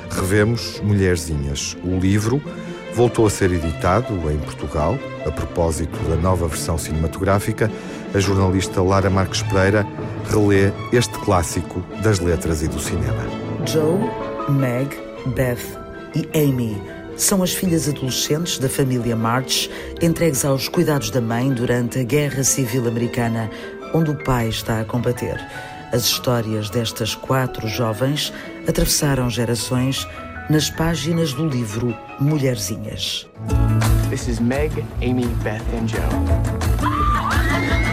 Revemos 0.09 0.81
Mulherzinhas, 0.81 1.77
o 1.83 1.97
livro 1.97 2.41
voltou 2.93 3.25
a 3.25 3.29
ser 3.29 3.51
editado 3.51 4.13
em 4.31 4.37
Portugal, 4.37 4.97
a 5.25 5.31
propósito 5.31 5.97
da 6.09 6.15
nova 6.15 6.47
versão 6.47 6.77
cinematográfica. 6.77 7.71
A 8.13 8.19
jornalista 8.19 8.81
Lara 8.81 9.09
Marques 9.09 9.41
Pereira 9.43 9.85
relê 10.29 10.71
este 10.91 11.17
clássico 11.19 11.83
das 12.01 12.19
letras 12.19 12.61
e 12.61 12.67
do 12.67 12.79
cinema. 12.79 13.23
Joe, 13.65 13.99
Meg, 14.49 14.97
Beth 15.27 15.59
e 16.15 16.27
Amy 16.37 16.81
são 17.15 17.43
as 17.43 17.53
filhas 17.53 17.87
adolescentes 17.89 18.57
da 18.59 18.69
família 18.69 19.15
March, 19.15 19.69
entregues 20.01 20.45
aos 20.45 20.69
cuidados 20.69 21.11
da 21.11 21.19
mãe 21.19 21.49
durante 21.49 21.99
a 21.99 22.03
Guerra 22.03 22.43
Civil 22.43 22.87
Americana, 22.87 23.49
onde 23.93 24.11
o 24.11 24.23
pai 24.23 24.47
está 24.47 24.79
a 24.79 24.85
combater. 24.85 25.37
As 25.91 26.03
histórias 26.05 26.69
destas 26.69 27.15
quatro 27.15 27.67
jovens 27.67 28.31
atravessaram 28.67 29.29
gerações 29.29 30.07
nas 30.49 30.67
páginas 30.67 31.31
do 31.31 31.47
livro 31.47 31.95
Mulherzinhas. 32.19 33.29
This 34.09 34.27
is 34.27 34.39
Meg, 34.39 34.83
Amy, 34.99 35.27
Beth 35.43 35.61
and 35.77 35.85
Joe. 35.85 37.88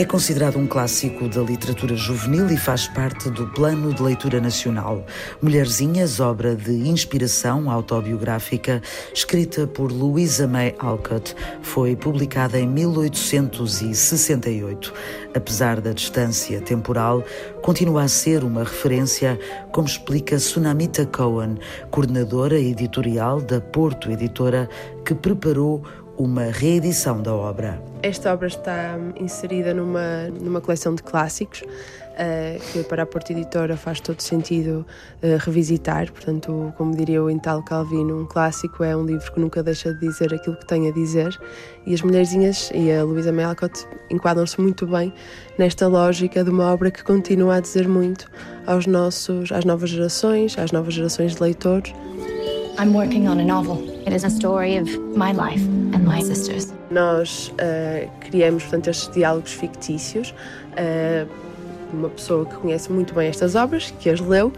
É 0.00 0.04
considerado 0.06 0.58
um 0.58 0.66
clássico 0.66 1.28
da 1.28 1.42
literatura 1.42 1.94
juvenil 1.94 2.48
e 2.48 2.56
faz 2.56 2.88
parte 2.88 3.28
do 3.28 3.46
Plano 3.48 3.92
de 3.92 4.02
Leitura 4.02 4.40
Nacional. 4.40 5.04
Mulherzinhas, 5.42 6.20
obra 6.20 6.56
de 6.56 6.72
inspiração 6.88 7.70
autobiográfica, 7.70 8.80
escrita 9.12 9.66
por 9.66 9.92
Louisa 9.92 10.48
May 10.48 10.74
Alcott, 10.78 11.36
foi 11.60 11.94
publicada 11.94 12.58
em 12.58 12.66
1868. 12.66 14.90
Apesar 15.34 15.82
da 15.82 15.92
distância 15.92 16.62
temporal, 16.62 17.22
continua 17.60 18.04
a 18.04 18.08
ser 18.08 18.42
uma 18.42 18.64
referência, 18.64 19.38
como 19.70 19.86
explica 19.86 20.38
Sunamita 20.38 21.04
Cohen, 21.04 21.58
coordenadora 21.90 22.58
editorial 22.58 23.42
da 23.42 23.60
Porto 23.60 24.10
Editora, 24.10 24.66
que 25.04 25.14
preparou 25.14 25.84
uma 26.16 26.44
reedição 26.44 27.20
da 27.20 27.34
obra. 27.34 27.89
Esta 28.02 28.32
obra 28.32 28.48
está 28.48 28.98
inserida 29.16 29.74
numa, 29.74 30.28
numa 30.40 30.60
coleção 30.60 30.94
de 30.94 31.02
clássicos 31.02 31.60
uh, 31.62 32.72
que 32.72 32.82
para 32.84 33.02
a 33.02 33.06
Porta 33.06 33.32
Editora 33.32 33.76
faz 33.76 34.00
todo 34.00 34.20
sentido 34.20 34.86
uh, 35.22 35.36
revisitar. 35.38 36.10
Portanto, 36.10 36.72
como 36.78 36.96
diria 36.96 37.22
o 37.22 37.30
Italo 37.30 37.62
Calvino, 37.62 38.22
um 38.22 38.26
clássico 38.26 38.82
é 38.82 38.96
um 38.96 39.04
livro 39.04 39.30
que 39.30 39.38
nunca 39.38 39.62
deixa 39.62 39.92
de 39.92 40.00
dizer 40.00 40.32
aquilo 40.32 40.56
que 40.56 40.66
tem 40.66 40.88
a 40.88 40.92
dizer. 40.92 41.38
E 41.86 41.92
as 41.92 42.00
Mulherzinhas 42.00 42.70
e 42.74 42.90
a 42.90 43.04
Luísa 43.04 43.32
Melcott 43.32 43.86
enquadram-se 44.10 44.58
muito 44.58 44.86
bem 44.86 45.12
nesta 45.58 45.86
lógica 45.86 46.42
de 46.42 46.48
uma 46.48 46.72
obra 46.72 46.90
que 46.90 47.04
continua 47.04 47.56
a 47.56 47.60
dizer 47.60 47.86
muito 47.86 48.30
aos 48.66 48.86
nossos, 48.86 49.52
às 49.52 49.66
novas 49.66 49.90
gerações, 49.90 50.58
às 50.58 50.72
novas 50.72 50.94
gerações 50.94 51.34
de 51.34 51.42
leitores. 51.42 51.92
I'm 52.78 52.94
working 52.94 53.28
on 53.28 53.40
a 53.40 53.44
novel. 53.44 53.78
It 54.06 54.12
is 54.12 54.24
a 54.24 54.30
story 54.30 54.76
of 54.76 54.88
my 55.16 55.32
life 55.32 55.62
and 55.94 56.04
my 56.04 56.22
sisters. 56.22 56.72
Nós 56.90 57.52
uh, 57.54 58.08
criamos, 58.20 58.64
portanto, 58.64 58.88
estes 58.88 59.12
diálogos 59.12 59.52
fictícios. 59.52 60.34
Uh, 60.72 61.28
uma 61.92 62.08
pessoa 62.08 62.46
que 62.46 62.54
conhece 62.54 62.90
muito 62.90 63.14
bem 63.14 63.28
estas 63.28 63.54
obras, 63.54 63.92
que 63.98 64.08
as 64.08 64.20
leu 64.20 64.52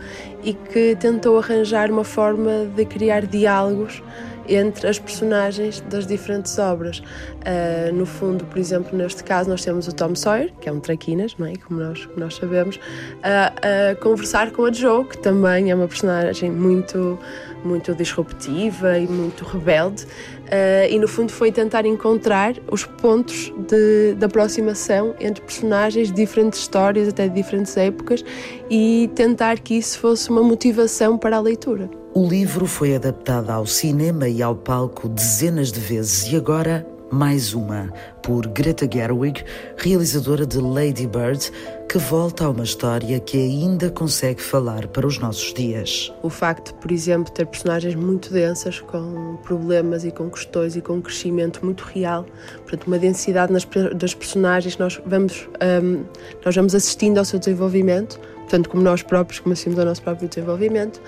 e 0.44 0.52
que 0.52 0.94
tentou 0.96 1.38
arranjar 1.38 1.90
uma 1.90 2.04
forma 2.04 2.66
de 2.76 2.84
criar 2.84 3.26
diálogos 3.26 4.02
entre 4.48 4.86
as 4.86 4.98
personagens 4.98 5.80
das 5.88 6.06
diferentes 6.06 6.58
obras. 6.58 6.98
Uh, 6.98 7.92
no 7.92 8.06
fundo, 8.06 8.44
por 8.44 8.58
exemplo, 8.58 8.96
neste 8.96 9.22
caso, 9.24 9.48
nós 9.48 9.64
temos 9.64 9.88
o 9.88 9.92
Tom 9.92 10.14
Sawyer, 10.14 10.52
que 10.60 10.68
é 10.68 10.72
um 10.72 10.80
traquinas, 10.80 11.36
não 11.38 11.46
é? 11.46 11.54
como, 11.56 11.80
nós, 11.80 12.06
como 12.06 12.20
nós 12.20 12.34
sabemos, 12.36 12.78
a, 13.22 13.94
conversar 13.96 14.50
com 14.50 14.64
a 14.64 14.72
Joe, 14.72 15.04
que 15.04 15.18
também 15.18 15.70
é 15.70 15.74
uma 15.74 15.88
personagem 15.88 16.50
muito, 16.50 17.18
muito 17.64 17.94
disruptiva 17.94 18.98
e 18.98 19.06
muito 19.06 19.44
rebelde. 19.44 20.04
Uh, 20.04 20.86
e 20.90 20.98
no 20.98 21.08
fundo 21.08 21.32
foi 21.32 21.50
tentar 21.50 21.86
encontrar 21.86 22.54
os 22.70 22.84
pontos 22.84 23.52
de, 23.68 24.14
de 24.14 24.24
aproximação 24.24 25.14
entre 25.18 25.42
personagens 25.42 26.08
de 26.08 26.14
diferentes 26.14 26.60
histórias, 26.60 27.08
até 27.08 27.26
de 27.26 27.34
diferentes 27.34 27.76
épocas, 27.76 28.22
e 28.70 29.10
tentar 29.14 29.58
que 29.60 29.74
isso 29.74 29.98
fosse 29.98 30.28
uma 30.28 30.42
motivação 30.42 31.16
para 31.16 31.36
a 31.36 31.40
leitura. 31.40 32.01
O 32.14 32.28
livro 32.28 32.66
foi 32.66 32.94
adaptado 32.94 33.48
ao 33.48 33.64
cinema 33.64 34.28
e 34.28 34.42
ao 34.42 34.54
palco 34.54 35.08
dezenas 35.08 35.72
de 35.72 35.80
vezes 35.80 36.30
e 36.30 36.36
agora 36.36 36.86
mais 37.10 37.54
uma, 37.54 37.90
por 38.22 38.46
Greta 38.48 38.86
Gerwig, 38.90 39.42
realizadora 39.78 40.44
de 40.44 40.58
Lady 40.58 41.06
Bird, 41.06 41.50
que 41.88 41.96
volta 41.98 42.44
a 42.44 42.50
uma 42.50 42.64
história 42.64 43.18
que 43.18 43.38
ainda 43.38 43.90
consegue 43.90 44.42
falar 44.42 44.86
para 44.88 45.06
os 45.06 45.18
nossos 45.18 45.54
dias. 45.54 46.12
O 46.22 46.28
facto, 46.28 46.74
por 46.74 46.90
exemplo, 46.92 47.26
de 47.26 47.32
ter 47.32 47.46
personagens 47.46 47.94
muito 47.94 48.30
densas, 48.30 48.80
com 48.80 49.38
problemas 49.42 50.04
e 50.04 50.10
com 50.10 50.30
questões 50.30 50.76
e 50.76 50.80
com 50.82 50.94
um 50.94 51.00
crescimento 51.02 51.64
muito 51.64 51.82
real, 51.82 52.26
portanto, 52.58 52.86
uma 52.86 52.98
densidade 52.98 53.52
nas, 53.52 53.66
das 53.94 54.14
personagens, 54.14 54.76
nós 54.76 55.00
vamos, 55.06 55.48
um, 55.82 56.04
nós 56.44 56.54
vamos 56.54 56.74
assistindo 56.74 57.16
ao 57.16 57.24
seu 57.24 57.38
desenvolvimento, 57.38 58.20
portanto, 58.42 58.68
como 58.68 58.82
nós 58.82 59.02
próprios, 59.02 59.40
como 59.40 59.52
assistimos 59.52 59.78
ao 59.78 59.84
nosso 59.84 60.02
próprio 60.02 60.28
desenvolvimento. 60.28 61.00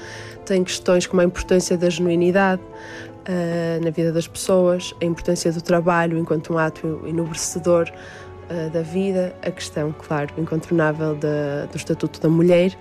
Tem 0.44 0.64
questões 0.64 1.06
como 1.06 1.20
a 1.20 1.24
importância 1.24 1.76
da 1.76 1.88
genuinidade 1.90 2.62
uh, 2.62 3.84
na 3.84 3.90
vida 3.90 4.12
das 4.12 4.26
pessoas, 4.26 4.94
a 5.00 5.04
importância 5.04 5.52
do 5.52 5.60
trabalho 5.60 6.18
enquanto 6.18 6.52
um 6.52 6.58
ato 6.58 7.02
enobrecedor 7.06 7.90
uh, 7.90 8.70
da 8.70 8.82
vida, 8.82 9.34
a 9.42 9.50
questão, 9.50 9.94
claro, 10.06 10.32
incontornável 10.38 11.14
do 11.14 11.76
Estatuto 11.76 12.20
da 12.20 12.28
Mulher. 12.28 12.76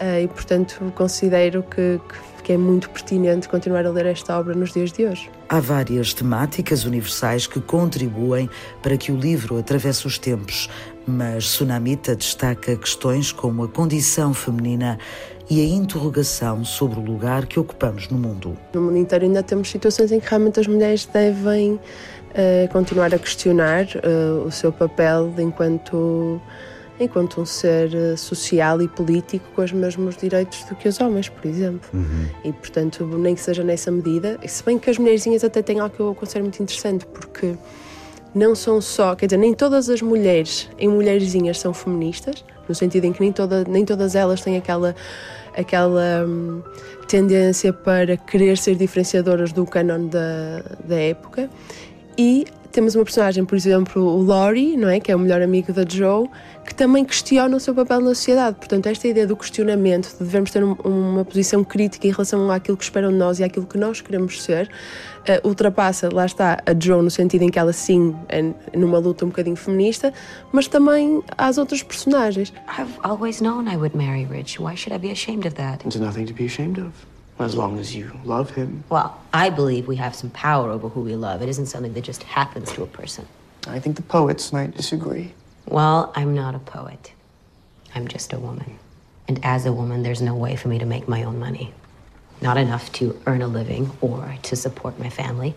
Uh, 0.00 0.22
e, 0.22 0.28
portanto, 0.28 0.92
considero 0.94 1.62
que, 1.62 2.00
que 2.44 2.52
é 2.52 2.56
muito 2.56 2.88
pertinente 2.90 3.48
continuar 3.48 3.84
a 3.84 3.90
ler 3.90 4.06
esta 4.06 4.38
obra 4.38 4.54
nos 4.54 4.72
dias 4.72 4.92
de 4.92 5.06
hoje. 5.06 5.28
Há 5.48 5.58
várias 5.60 6.14
temáticas 6.14 6.84
universais 6.84 7.46
que 7.46 7.60
contribuem 7.60 8.48
para 8.80 8.96
que 8.96 9.10
o 9.10 9.16
livro 9.16 9.58
atravesse 9.58 10.06
os 10.06 10.18
tempos, 10.18 10.68
mas 11.08 11.44
Tsunamita 11.44 12.14
destaca 12.14 12.76
questões 12.76 13.32
como 13.32 13.64
a 13.64 13.68
condição 13.68 14.34
feminina 14.34 14.98
e 15.50 15.60
a 15.60 15.64
interrogação 15.64 16.64
sobre 16.64 17.00
o 17.00 17.02
lugar 17.02 17.46
que 17.46 17.58
ocupamos 17.58 18.08
no 18.08 18.18
mundo. 18.18 18.56
No 18.74 18.82
mundo 18.82 18.98
inteiro 18.98 19.24
ainda 19.24 19.42
temos 19.42 19.70
situações 19.70 20.12
em 20.12 20.20
que 20.20 20.28
realmente 20.28 20.60
as 20.60 20.66
mulheres 20.66 21.06
devem 21.06 21.72
uh, 21.74 21.80
continuar 22.70 23.14
a 23.14 23.18
questionar 23.18 23.86
uh, 23.86 24.46
o 24.46 24.50
seu 24.52 24.70
papel 24.70 25.32
enquanto 25.38 26.40
enquanto 27.00 27.40
um 27.40 27.46
ser 27.46 27.94
eh, 27.94 28.16
social 28.16 28.82
e 28.82 28.88
político 28.88 29.44
com 29.54 29.62
os 29.62 29.70
mesmos 29.72 30.16
direitos 30.16 30.64
do 30.64 30.74
que 30.74 30.88
os 30.88 31.00
homens, 31.00 31.28
por 31.28 31.46
exemplo. 31.46 31.88
Uhum. 31.94 32.26
E, 32.42 32.52
portanto, 32.52 33.04
nem 33.06 33.36
que 33.36 33.40
seja 33.40 33.62
nessa 33.62 33.88
medida, 33.90 34.36
se 34.46 34.64
bem 34.64 34.80
que 34.80 34.90
as 34.90 34.98
mulherzinhas 34.98 35.44
até 35.44 35.62
têm 35.62 35.78
algo 35.78 35.94
que 35.94 36.00
eu 36.00 36.12
considero 36.12 36.46
muito 36.46 36.60
interessante, 36.60 37.06
porque 37.06 37.54
não 38.34 38.54
são 38.54 38.80
só, 38.80 39.14
quer 39.14 39.26
dizer, 39.26 39.38
nem 39.38 39.54
todas 39.54 39.88
as 39.88 40.02
mulheres 40.02 40.68
em 40.78 40.88
mulherzinhas 40.88 41.58
são 41.58 41.72
feministas, 41.72 42.44
no 42.68 42.74
sentido 42.74 43.04
em 43.04 43.12
que 43.12 43.20
nem, 43.20 43.32
toda, 43.32 43.64
nem 43.64 43.84
todas 43.84 44.14
elas 44.14 44.40
têm 44.40 44.56
aquela 44.56 44.94
aquela 45.56 46.24
hum, 46.24 46.62
tendência 47.08 47.72
para 47.72 48.16
querer 48.16 48.56
ser 48.56 48.76
diferenciadoras 48.76 49.52
do 49.52 49.66
canon 49.66 50.06
da, 50.06 50.62
da 50.84 50.96
época. 50.96 51.50
E 52.16 52.46
temos 52.70 52.94
uma 52.94 53.04
personagem, 53.04 53.44
por 53.44 53.56
exemplo, 53.56 54.02
o 54.02 54.22
Laurie, 54.22 54.76
não 54.76 54.88
é? 54.88 55.00
que 55.00 55.10
é 55.10 55.16
o 55.16 55.18
melhor 55.18 55.42
amigo 55.42 55.72
da 55.72 55.84
Joe, 55.88 56.28
que 56.64 56.74
também 56.74 57.04
questiona 57.04 57.56
o 57.56 57.60
seu 57.60 57.74
papel 57.74 58.00
na 58.00 58.14
sociedade. 58.14 58.56
Portanto, 58.56 58.86
esta 58.86 59.08
ideia 59.08 59.26
do 59.26 59.36
questionamento, 59.36 60.12
de 60.12 60.24
devemos 60.24 60.50
ter 60.50 60.62
um, 60.62 60.74
uma 60.84 61.24
posição 61.24 61.64
crítica 61.64 62.06
em 62.06 62.10
relação 62.10 62.50
àquilo 62.50 62.76
que 62.76 62.84
esperam 62.84 63.10
de 63.10 63.16
nós 63.16 63.40
e 63.40 63.44
àquilo 63.44 63.66
que 63.66 63.78
nós 63.78 64.00
queremos 64.00 64.42
ser, 64.42 64.70
uh, 65.20 65.48
ultrapassa, 65.48 66.08
lá 66.12 66.26
está, 66.26 66.62
a 66.66 66.72
Joe 66.78 67.02
no 67.02 67.10
sentido 67.10 67.42
em 67.42 67.50
que 67.50 67.58
ela 67.58 67.72
sim 67.72 68.14
é 68.28 68.52
numa 68.76 68.98
luta 68.98 69.24
um 69.24 69.28
bocadinho 69.28 69.56
feminista, 69.56 70.12
mas 70.52 70.68
também 70.68 71.22
às 71.36 71.58
outras 71.58 71.82
personagens. 71.82 72.52
I've 72.78 72.92
always 73.02 73.40
known 73.40 73.66
I 73.68 73.76
would 73.76 73.96
marry 73.96 74.24
Rich. 74.24 74.60
Why 74.60 74.76
should 74.76 74.94
I 74.94 74.98
be 74.98 75.10
ashamed 75.10 75.46
of 75.46 75.54
that? 75.56 75.78
There's 75.78 76.00
nothing 76.00 76.26
to 76.26 76.34
be 76.34 76.44
ashamed 76.44 76.78
of. 76.78 76.92
As 77.38 77.54
long 77.54 77.78
as 77.78 77.94
you 77.94 78.10
love 78.24 78.50
him. 78.50 78.82
Well, 78.88 79.20
I 79.32 79.50
believe 79.50 79.86
we 79.86 79.96
have 79.96 80.14
some 80.14 80.30
power 80.30 80.70
over 80.70 80.88
who 80.88 81.02
we 81.02 81.14
love. 81.14 81.40
It 81.40 81.48
isn't 81.48 81.66
something 81.66 81.92
that 81.94 82.02
just 82.02 82.24
happens 82.24 82.72
to 82.72 82.82
a 82.82 82.86
person. 82.86 83.26
I 83.66 83.78
think 83.78 83.96
the 83.96 84.02
poets 84.02 84.52
might 84.52 84.76
disagree. 84.76 85.34
Well, 85.66 86.12
I'm 86.16 86.34
not 86.34 86.54
a 86.54 86.58
poet. 86.58 87.12
I'm 87.94 88.08
just 88.08 88.32
a 88.32 88.38
woman. 88.38 88.78
And 89.28 89.44
as 89.44 89.66
a 89.66 89.72
woman, 89.72 90.02
there's 90.02 90.22
no 90.22 90.34
way 90.34 90.56
for 90.56 90.68
me 90.68 90.78
to 90.78 90.86
make 90.86 91.06
my 91.06 91.22
own 91.22 91.38
money. 91.38 91.72
Not 92.40 92.56
enough 92.56 92.90
to 92.94 93.20
earn 93.26 93.42
a 93.42 93.48
living 93.48 93.90
or 94.00 94.36
to 94.42 94.56
support 94.56 94.98
my 94.98 95.10
family. 95.10 95.54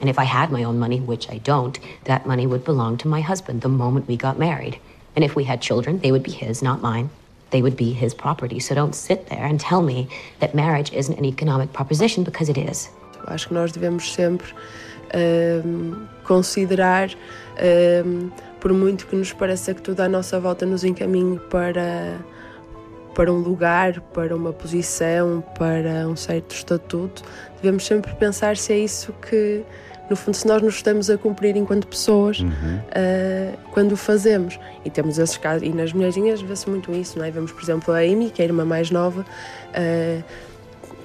And 0.00 0.10
if 0.10 0.18
I 0.18 0.24
had 0.24 0.50
my 0.50 0.64
own 0.64 0.78
money, 0.78 1.00
which 1.00 1.30
I 1.30 1.38
don't, 1.38 1.78
that 2.04 2.26
money 2.26 2.46
would 2.46 2.64
belong 2.64 2.98
to 2.98 3.08
my 3.08 3.20
husband 3.20 3.62
the 3.62 3.68
moment 3.68 4.08
we 4.08 4.16
got 4.16 4.38
married. 4.38 4.78
And 5.14 5.24
if 5.24 5.36
we 5.36 5.44
had 5.44 5.62
children, 5.62 6.00
they 6.00 6.12
would 6.12 6.22
be 6.22 6.32
his, 6.32 6.62
not 6.62 6.82
mine. 6.82 7.10
They 7.52 7.62
would 7.62 7.76
be 7.76 7.92
his 7.92 8.14
property. 8.14 8.58
So 8.60 8.74
don't 8.74 8.94
sit 8.94 9.28
there 9.28 9.44
and 9.44 9.60
tell 9.60 9.82
me 9.82 10.08
that 10.40 10.54
marriage 10.54 10.92
isn't 10.92 11.16
an 11.16 11.24
economic 11.24 11.72
proposition 11.72 12.24
because 12.24 12.50
it 12.50 12.58
is. 12.58 12.90
Acho 13.26 13.48
que 13.48 13.54
nós 13.54 13.70
devemos 13.72 14.12
sempre 14.12 14.52
um, 15.14 16.06
considerar 16.24 17.10
um, 18.04 18.30
por 18.60 18.72
muito 18.72 19.06
que 19.06 19.16
nos 19.16 19.32
pareça 19.32 19.74
que 19.74 19.82
tudo 19.82 20.00
à 20.00 20.08
nossa 20.08 20.40
volta 20.40 20.64
nos 20.64 20.84
encaminhe 20.84 21.38
para, 21.50 22.18
para 23.14 23.32
um 23.32 23.38
lugar, 23.38 24.00
para 24.12 24.34
uma 24.34 24.52
posição, 24.52 25.42
para 25.58 26.08
um 26.08 26.16
certo 26.16 26.54
estatuto, 26.54 27.22
devemos 27.60 27.84
sempre 27.84 28.14
pensar 28.14 28.56
se 28.56 28.72
é 28.72 28.78
isso 28.78 29.12
que, 29.28 29.64
no 30.12 30.16
fundo, 30.16 30.34
se 30.34 30.46
nós 30.46 30.62
nos 30.62 30.74
estamos 30.74 31.08
a 31.08 31.16
cumprir 31.16 31.56
enquanto 31.56 31.86
pessoas 31.86 32.40
uhum. 32.40 32.50
uh, 32.50 33.58
quando 33.72 33.92
o 33.92 33.96
fazemos. 33.96 34.58
E 34.84 34.90
temos 34.90 35.18
esses 35.18 35.36
casos, 35.38 35.66
e 35.66 35.70
nas 35.70 35.92
mulherzinhas 35.92 36.40
vê-se 36.42 36.68
muito 36.68 36.92
isso, 36.92 37.18
não 37.18 37.24
é? 37.24 37.30
Vemos, 37.30 37.50
por 37.50 37.62
exemplo, 37.62 37.94
a 37.94 37.98
Amy, 37.98 38.30
que 38.30 38.42
é 38.42 38.44
a 38.44 38.48
irmã 38.48 38.64
mais 38.64 38.90
nova. 38.90 39.24
Uh, 39.70 40.22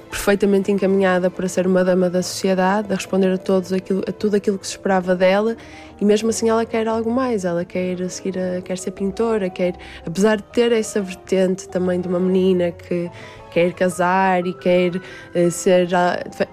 perfeitamente 0.10 0.72
encaminhada 0.72 1.30
para 1.30 1.48
ser 1.48 1.68
uma 1.68 1.84
dama 1.84 2.10
da 2.10 2.24
sociedade, 2.24 2.92
a 2.92 2.96
responder 2.96 3.32
a, 3.32 3.38
todos 3.38 3.74
aquilo, 3.74 4.04
a 4.08 4.12
tudo 4.12 4.36
aquilo 4.36 4.58
que 4.58 4.66
se 4.66 4.74
esperava 4.74 5.16
dela 5.16 5.56
e 6.00 6.06
mesmo 6.06 6.30
assim 6.30 6.50
ela 6.50 6.66
quer 6.66 6.88
algo 6.88 7.12
mais, 7.12 7.44
ela 7.46 7.66
quer 7.66 8.10
seguir, 8.10 8.38
a, 8.40 8.62
quer 8.62 8.78
ser 8.78 8.92
pintora, 8.92 9.50
quer, 9.50 9.76
apesar 10.06 10.38
de 10.38 10.44
ter 10.44 10.72
essa 10.72 11.02
vertente 11.02 11.68
também 11.68 12.00
de 12.00 12.08
uma 12.08 12.20
menina 12.20 12.72
que 12.72 13.10
quer 13.58 13.74
casar 13.74 14.46
e 14.46 14.54
quer 14.54 14.96
uh, 14.98 15.50
ser, 15.50 15.90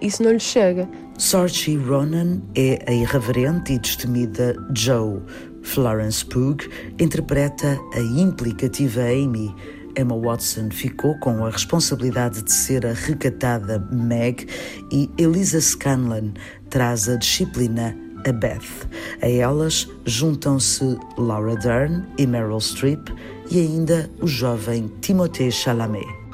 isso 0.01 0.23
não 0.23 0.33
lhe 0.33 0.41
chega. 0.41 0.89
Saoirse 1.19 1.77
Ronan 1.77 2.41
é 2.57 2.83
a 2.87 2.93
irreverente 2.93 3.75
e 3.75 3.79
destemida 3.79 4.57
Joe. 4.75 5.21
Florence 5.63 6.25
Pugh 6.25 6.57
interpreta 6.99 7.79
a 7.95 8.01
implicativa 8.01 9.03
Amy 9.03 9.55
Emma 9.97 10.19
Watson 10.19 10.71
ficou 10.71 11.15
com 11.19 11.45
a 11.45 11.51
responsabilidade 11.51 12.43
de 12.43 12.53
ser 12.53 12.87
a 12.87 12.93
recatada 12.93 13.79
Meg 13.93 14.47
e 14.91 15.09
Elisa 15.19 15.61
Scanlon 15.61 16.33
traz 16.71 17.09
a 17.09 17.17
disciplina 17.17 17.95
a 18.27 18.33
Beth. 18.33 18.89
A 19.23 19.29
elas 19.29 19.87
juntam-se 20.07 20.99
Laura 21.19 21.55
Dern 21.57 22.05
e 22.19 22.27
Meryl 22.27 22.61
Streep 22.61 23.09
e 23.51 23.61
ainda 23.61 24.11
o 24.21 24.27
jovem 24.27 24.91
Timothée 25.01 25.53
Chalamet. 25.53 26.25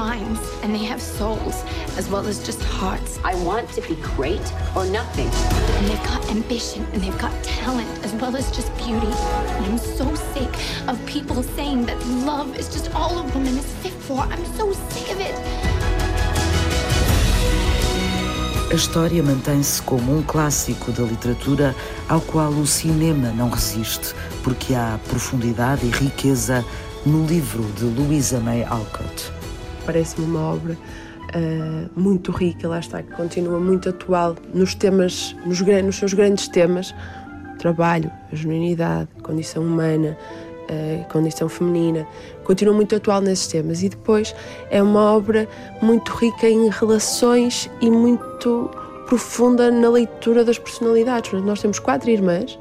Minds 0.00 0.40
and 0.62 0.74
they 0.74 0.84
have 0.84 1.00
souls. 1.00 1.56
as 1.96 2.08
well 2.08 2.26
as 2.26 2.38
just 2.44 2.62
hearts. 2.62 3.18
I 3.24 3.34
want 3.44 3.68
to 3.76 3.80
be 3.82 3.96
great 4.16 4.46
or 4.76 4.86
nothing. 4.86 5.28
And 5.76 5.86
they've 5.88 6.04
got 6.04 6.20
ambition 6.30 6.86
and 6.92 7.02
they've 7.02 7.18
got 7.18 7.32
talent 7.42 7.90
as 8.04 8.12
well 8.14 8.36
as 8.36 8.50
just 8.52 8.74
beauty. 8.76 9.12
And 9.56 9.66
I'm 9.66 9.78
so 9.78 10.06
sick 10.32 10.52
of 10.88 10.94
people 11.06 11.42
saying 11.42 11.86
that 11.86 11.98
love 12.24 12.56
is 12.56 12.68
just 12.68 12.94
all 12.94 13.18
a 13.18 13.24
woman 13.34 13.56
is 13.56 13.70
fit 13.82 13.92
for. 13.92 14.20
I'm 14.20 14.44
so 14.56 14.72
sick 14.72 15.10
of 15.12 15.20
it. 15.20 15.34
A 18.70 18.74
história 18.74 19.20
mantém-se 19.20 19.82
como 19.82 20.16
um 20.16 20.22
clássico 20.22 20.92
da 20.92 21.02
literatura 21.02 21.74
ao 22.08 22.20
qual 22.20 22.52
o 22.52 22.64
cinema 22.64 23.32
não 23.32 23.50
resiste, 23.50 24.14
porque 24.44 24.74
há 24.74 24.98
profundidade 25.08 25.84
e 25.84 25.90
riqueza 25.90 26.64
no 27.04 27.26
livro 27.26 27.64
de 27.76 27.84
Louisa 27.84 28.38
May 28.38 28.62
Alcott. 28.62 29.39
Parece-me 29.84 30.26
uma 30.26 30.52
obra 30.52 30.72
uh, 30.74 32.00
muito 32.00 32.32
rica, 32.32 32.68
lá 32.68 32.78
está, 32.78 33.02
que 33.02 33.12
continua 33.12 33.58
muito 33.58 33.88
atual 33.88 34.36
nos 34.54 34.74
temas, 34.74 35.34
nos, 35.44 35.60
nos 35.60 35.96
seus 35.96 36.12
grandes 36.12 36.48
temas, 36.48 36.94
trabalho, 37.58 38.10
genuinidade, 38.32 39.08
condição 39.22 39.62
humana, 39.62 40.16
a 40.70 41.04
condição 41.12 41.48
feminina, 41.48 42.06
continua 42.44 42.74
muito 42.74 42.94
atual 42.94 43.20
nesses 43.20 43.48
temas. 43.48 43.82
E 43.82 43.88
depois 43.88 44.34
é 44.70 44.82
uma 44.82 45.12
obra 45.12 45.48
muito 45.82 46.12
rica 46.12 46.48
em 46.48 46.68
relações 46.68 47.68
e 47.80 47.90
muito 47.90 48.70
profunda 49.06 49.70
na 49.70 49.88
leitura 49.90 50.44
das 50.44 50.58
personalidades. 50.58 51.32
Nós 51.42 51.60
temos 51.60 51.78
quatro 51.78 52.10
irmãs 52.10 52.56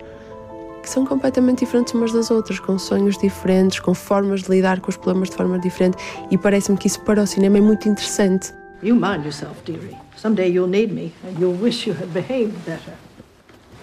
que 0.89 0.93
são 0.93 1.05
completamente 1.05 1.59
diferentes 1.59 1.93
umas 1.93 2.11
das 2.11 2.31
outras, 2.31 2.59
com 2.59 2.79
sonhos 2.79 3.15
diferentes, 3.15 3.79
com 3.79 3.93
formas 3.93 4.41
de 4.41 4.49
lidar 4.49 4.79
com 4.79 4.89
os 4.89 4.97
problemas 4.97 5.29
de 5.29 5.35
forma 5.35 5.59
diferente, 5.59 5.97
e 6.31 6.37
parece-me 6.37 6.79
que 6.79 6.87
isso 6.87 6.99
para 7.01 7.21
o 7.21 7.27
cinema 7.27 7.59
é 7.59 7.61
muito 7.61 7.87
interessante. 7.87 8.51
You 8.81 8.95
mind 8.95 9.23
yourself, 9.23 9.61
dearie. 9.65 9.95
Someday 10.17 10.49
you'll 10.49 10.67
need 10.67 10.91
me, 10.91 11.13
and 11.23 11.39
you'll 11.39 11.61
wish 11.61 11.87
you 11.87 11.95
had 11.95 12.07
behaved 12.11 12.57
better. 12.65 12.93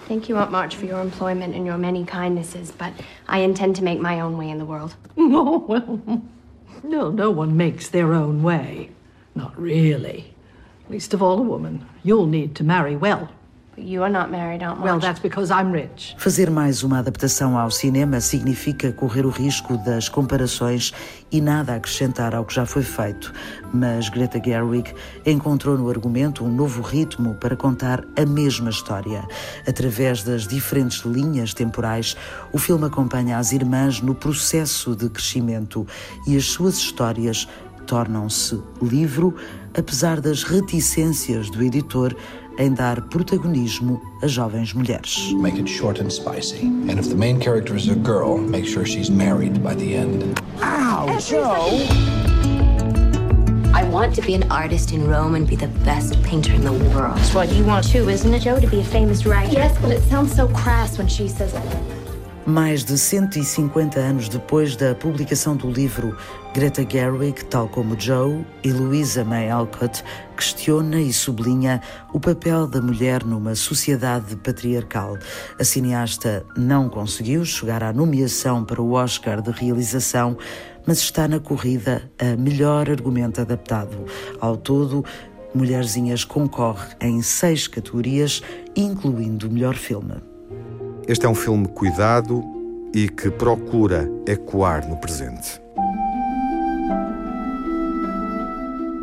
Thank 0.09 0.29
you, 0.29 0.37
Aunt 0.37 0.51
March, 0.51 0.75
for 0.75 0.85
your 0.85 1.01
employment 1.01 1.55
and 1.55 1.65
your 1.65 1.77
many 1.77 2.03
kindnesses, 2.03 2.73
but 2.77 2.91
I 3.29 3.39
intend 3.39 3.77
to 3.77 3.83
make 3.85 4.01
my 4.01 4.19
own 4.19 4.37
way 4.37 4.49
in 4.49 4.57
the 4.57 4.65
world. 4.65 4.95
Oh, 5.17 5.63
well, 5.65 6.01
no, 6.83 7.09
no 7.09 7.31
one 7.31 7.55
makes 7.55 7.87
their 7.87 8.13
own 8.13 8.43
way. 8.43 8.89
Not 9.33 9.57
really. 9.57 10.33
Least 10.89 11.13
of 11.13 11.21
all 11.21 11.39
a 11.39 11.41
woman. 11.41 11.85
You'll 12.03 12.27
need 12.27 12.53
to 12.55 12.65
marry 12.65 12.97
well. 12.97 13.29
You 13.79 14.01
are 14.01 14.11
not 14.11 14.31
married, 14.31 14.63
Well, 14.81 14.99
that's 14.99 15.19
because 15.19 15.53
I'm 15.53 15.71
rich. 15.71 16.15
Fazer 16.17 16.49
mais 16.49 16.81
uma 16.81 16.97
adaptação 16.97 17.55
ao 17.55 17.69
cinema 17.69 18.19
significa 18.19 18.91
correr 18.91 19.23
o 19.23 19.29
risco 19.29 19.77
das 19.77 20.09
comparações 20.09 20.91
e 21.31 21.39
nada 21.39 21.75
acrescentar 21.75 22.33
ao 22.33 22.43
que 22.43 22.55
já 22.55 22.65
foi 22.65 22.81
feito. 22.81 23.31
Mas 23.71 24.09
Greta 24.09 24.41
Gerwig 24.43 24.91
encontrou 25.23 25.77
no 25.77 25.91
argumento 25.91 26.43
um 26.43 26.49
novo 26.49 26.81
ritmo 26.81 27.35
para 27.35 27.55
contar 27.55 28.03
a 28.19 28.25
mesma 28.25 28.71
história. 28.71 29.23
Através 29.67 30.23
das 30.23 30.47
diferentes 30.47 31.05
linhas 31.05 31.53
temporais, 31.53 32.17
o 32.51 32.57
filme 32.57 32.85
acompanha 32.85 33.37
as 33.37 33.51
irmãs 33.51 34.01
no 34.01 34.15
processo 34.15 34.95
de 34.95 35.07
crescimento 35.07 35.85
e 36.25 36.35
as 36.35 36.45
suas 36.45 36.77
histórias 36.77 37.47
tornam-se 37.85 38.59
livro, 38.81 39.35
apesar 39.77 40.19
das 40.19 40.43
reticências 40.43 41.49
do 41.49 41.63
editor 41.63 42.15
em 42.57 42.73
dar 42.73 43.01
protagonismo 43.01 44.01
a 44.21 44.27
jovens 44.27 44.73
mulheres. 44.73 45.31
Make 45.33 45.59
it 45.59 45.67
short 45.67 45.99
and 45.99 46.11
spicy. 46.11 46.61
And 46.89 46.99
if 46.99 47.09
the 47.09 47.15
main 47.15 47.39
character 47.39 47.75
is 47.75 47.87
a 47.87 47.95
girl, 47.95 48.37
make 48.37 48.65
sure 48.65 48.85
she's 48.85 49.09
married 49.09 49.63
by 49.63 49.75
the 49.75 49.95
end. 49.95 50.41
Ow, 50.61 51.19
Joe! 51.19 51.85
I 53.73 53.83
want 53.83 54.15
to 54.15 54.21
be 54.21 54.33
an 54.33 54.49
artist 54.51 54.91
in 54.91 55.07
Rome 55.07 55.35
and 55.35 55.47
be 55.47 55.55
the 55.55 55.67
best 55.85 56.21
painter 56.23 56.53
in 56.53 56.63
the 56.63 56.73
world. 56.73 57.17
That's 57.17 57.33
what 57.33 57.51
you 57.53 57.63
want 57.63 57.87
too, 57.87 58.09
isn't 58.09 58.33
it, 58.33 58.41
Joe? 58.41 58.59
To 58.59 58.67
be 58.67 58.79
a 58.79 58.83
famous 58.83 59.25
writer. 59.25 59.53
Yes, 59.53 59.77
but 59.79 59.91
it 59.91 60.01
sounds 60.03 60.35
so 60.35 60.47
crass 60.47 60.97
when 60.97 61.07
she 61.07 61.27
says 61.27 61.53
it. 61.53 61.96
Mais 62.49 62.85
de 62.85 62.97
150 62.97 63.99
anos 63.99 64.29
depois 64.29 64.77
da 64.77 64.95
publicação 64.95 65.57
do 65.57 65.69
livro, 65.69 66.15
Greta 66.53 66.87
Gerwig, 66.89 67.43
tal 67.43 67.67
como 67.67 67.99
Joe 67.99 68.45
e 68.63 68.71
Louisa 68.71 69.25
May 69.25 69.49
Alcott, 69.49 70.01
questiona 70.33 71.01
e 71.01 71.11
sublinha 71.11 71.81
o 72.13 72.21
papel 72.21 72.65
da 72.65 72.81
mulher 72.81 73.25
numa 73.25 73.53
sociedade 73.53 74.33
patriarcal. 74.37 75.17
A 75.59 75.63
cineasta 75.65 76.45
não 76.55 76.87
conseguiu 76.87 77.43
chegar 77.43 77.83
à 77.83 77.91
nomeação 77.91 78.63
para 78.63 78.81
o 78.81 78.93
Oscar 78.93 79.41
de 79.41 79.51
realização, 79.51 80.37
mas 80.85 80.99
está 80.99 81.27
na 81.27 81.41
corrida 81.41 82.09
a 82.17 82.37
melhor 82.37 82.89
argumento 82.89 83.41
adaptado. 83.41 84.05
Ao 84.39 84.55
todo, 84.55 85.03
Mulherzinhas 85.53 86.23
concorre 86.23 86.95
em 87.01 87.21
seis 87.21 87.67
categorias, 87.67 88.41
incluindo 88.73 89.49
o 89.49 89.51
melhor 89.51 89.75
filme. 89.75 90.36
Este 91.07 91.25
é 91.25 91.29
um 91.29 91.35
filme 91.35 91.65
cuidado 91.69 92.43
e 92.93 93.07
que 93.07 93.31
procura 93.31 94.11
ecoar 94.27 94.85
no 94.89 94.97
presente. 94.97 95.61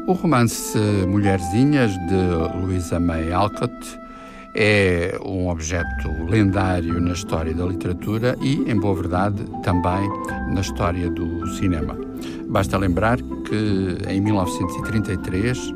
O 0.07 0.13
romance 0.13 0.77
Mulherzinhas, 1.09 1.93
de 2.07 2.61
Louisa 2.61 3.01
May 3.01 3.33
Alcott, 3.33 3.73
é 4.55 5.19
um 5.25 5.49
objeto 5.49 6.11
lendário 6.29 7.01
na 7.01 7.15
história 7.15 7.55
da 7.55 7.65
literatura 7.65 8.37
e, 8.43 8.71
em 8.71 8.79
boa 8.79 8.95
verdade, 8.95 9.43
também 9.63 10.07
na 10.53 10.61
história 10.61 11.09
do 11.09 11.47
cinema. 11.55 11.97
Basta 12.49 12.77
lembrar 12.77 13.17
que, 13.17 13.97
em 14.11 14.21
1933, 14.21 15.75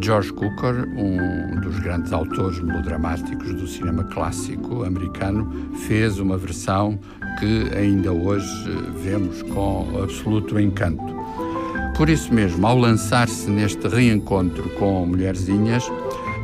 George 0.00 0.32
Cukor, 0.32 0.86
um 0.96 1.60
dos 1.60 1.80
grandes 1.80 2.12
autores 2.12 2.60
melodramáticos 2.60 3.52
do 3.54 3.66
cinema 3.66 4.04
clássico 4.04 4.84
americano, 4.84 5.70
fez 5.86 6.18
uma 6.20 6.36
versão 6.36 6.98
que 7.38 7.68
ainda 7.76 8.12
hoje 8.12 8.46
vemos 9.02 9.42
com 9.42 10.00
absoluto 10.02 10.58
encanto. 10.58 11.02
Por 11.96 12.08
isso 12.08 12.32
mesmo, 12.32 12.64
ao 12.66 12.78
lançar-se 12.78 13.50
neste 13.50 13.88
reencontro 13.88 14.68
com 14.78 15.04
Mulherzinhas, 15.04 15.84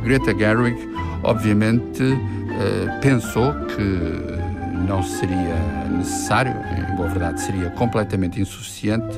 Greta 0.03 0.37
Gerwig, 0.37 0.77
obviamente, 1.23 2.03
eh, 2.03 2.99
pensou 3.01 3.53
que 3.53 4.85
não 4.85 5.01
seria 5.01 5.55
necessário, 5.97 6.53
em 6.77 6.95
boa 6.97 7.07
verdade, 7.07 7.41
seria 7.41 7.69
completamente 7.71 8.39
insuficiente 8.39 9.17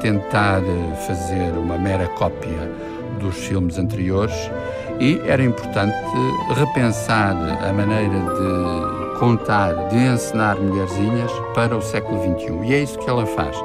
tentar 0.00 0.60
fazer 1.06 1.52
uma 1.56 1.78
mera 1.78 2.06
cópia 2.08 2.70
dos 3.16 3.36
filmes 3.36 3.78
anteriores 3.78 4.34
e 5.00 5.20
era 5.26 5.42
importante 5.42 5.94
repensar 6.54 7.36
a 7.62 7.72
maneira 7.72 8.18
de 8.18 9.18
contar, 9.18 9.72
de 9.88 9.96
encenar 9.96 10.56
mulherzinhas 10.58 11.30
para 11.54 11.76
o 11.76 11.82
século 11.82 12.18
XXI. 12.22 12.52
E 12.64 12.74
é 12.74 12.82
isso 12.82 12.98
que 12.98 13.08
ela 13.08 13.26
faz, 13.26 13.56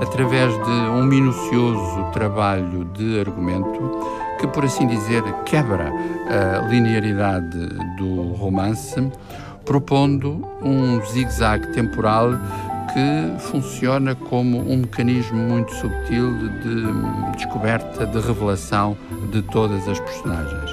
através 0.00 0.52
de 0.52 0.70
um 0.70 1.04
minucioso 1.04 2.10
trabalho 2.12 2.84
de 2.94 3.20
argumento 3.20 4.00
que, 4.38 4.46
por 4.46 4.64
assim 4.64 4.86
dizer, 4.86 5.22
quebra 5.44 5.92
a 6.28 6.66
linearidade 6.68 7.58
do 7.98 8.32
romance, 8.34 9.10
propondo 9.64 10.44
um 10.62 11.00
zigue-zague 11.04 11.72
temporal 11.72 12.30
que 12.92 13.40
funciona 13.50 14.14
como 14.14 14.58
um 14.58 14.78
mecanismo 14.78 15.38
muito 15.38 15.72
subtil 15.74 16.32
de 16.60 17.36
descoberta, 17.36 18.06
de 18.06 18.20
revelação 18.20 18.96
de 19.30 19.42
todas 19.42 19.86
as 19.88 20.00
personagens. 20.00 20.70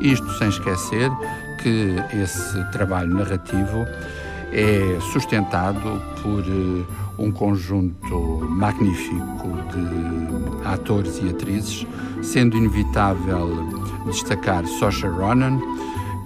Isto 0.00 0.28
sem 0.38 0.48
esquecer 0.48 1.10
que 1.62 1.94
esse 2.16 2.64
trabalho 2.72 3.14
narrativo 3.14 3.86
é 4.52 4.98
sustentado 5.12 6.02
por 6.22 6.40
eh, 6.40 6.84
um 7.18 7.30
conjunto 7.30 8.46
magnífico 8.50 9.48
de 9.72 10.68
atores 10.68 11.20
e 11.22 11.30
atrizes, 11.30 11.86
sendo 12.22 12.56
inevitável 12.56 13.48
destacar 14.06 14.66
Saoirse 14.66 15.06
Ronan, 15.06 15.58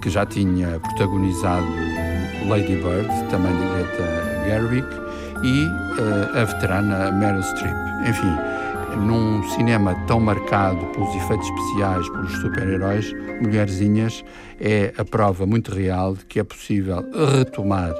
que 0.01 0.09
já 0.09 0.25
tinha 0.25 0.79
protagonizado 0.79 1.67
Lady 2.47 2.75
Bird, 2.75 3.07
também 3.29 3.55
de 3.55 3.65
Greta 3.65 4.43
Gerwig, 4.45 5.06
e 5.43 5.65
uh, 5.65 6.37
a 6.37 6.43
veterana 6.43 7.11
Meryl 7.11 7.43
Streep. 7.43 7.75
Enfim, 8.07 8.35
num 9.05 9.43
cinema 9.49 9.95
tão 10.07 10.19
marcado 10.19 10.85
pelos 10.87 11.15
efeitos 11.15 11.47
especiais, 11.47 12.09
pelos 12.09 12.31
super-heróis, 12.39 13.13
Mulherzinhas 13.41 14.23
é 14.59 14.93
a 14.97 15.05
prova 15.05 15.45
muito 15.45 15.73
real 15.73 16.15
de 16.15 16.25
que 16.25 16.39
é 16.39 16.43
possível 16.43 17.03
retomar 17.35 17.93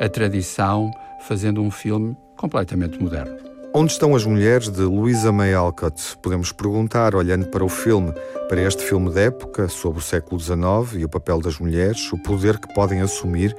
a 0.00 0.08
tradição 0.08 0.90
fazendo 1.26 1.62
um 1.62 1.70
filme 1.70 2.16
completamente 2.36 3.02
moderno. 3.02 3.36
Onde 3.74 3.92
estão 3.92 4.14
as 4.14 4.24
mulheres 4.24 4.70
de 4.70 4.82
Louisa 4.82 5.30
May 5.30 5.52
Alcott? 5.52 6.16
Podemos 6.22 6.50
perguntar, 6.50 7.14
olhando 7.14 7.46
para 7.48 7.62
o 7.64 7.68
filme, 7.68 8.12
para 8.48 8.62
este 8.62 8.82
filme 8.82 9.10
de 9.10 9.20
época, 9.20 9.68
sobre 9.68 9.98
o 9.98 10.02
século 10.02 10.40
XIX 10.40 10.98
e 10.98 11.04
o 11.04 11.08
papel 11.08 11.40
das 11.40 11.58
mulheres, 11.58 12.10
o 12.10 12.16
poder 12.22 12.58
que 12.58 12.72
podem 12.72 13.02
assumir 13.02 13.54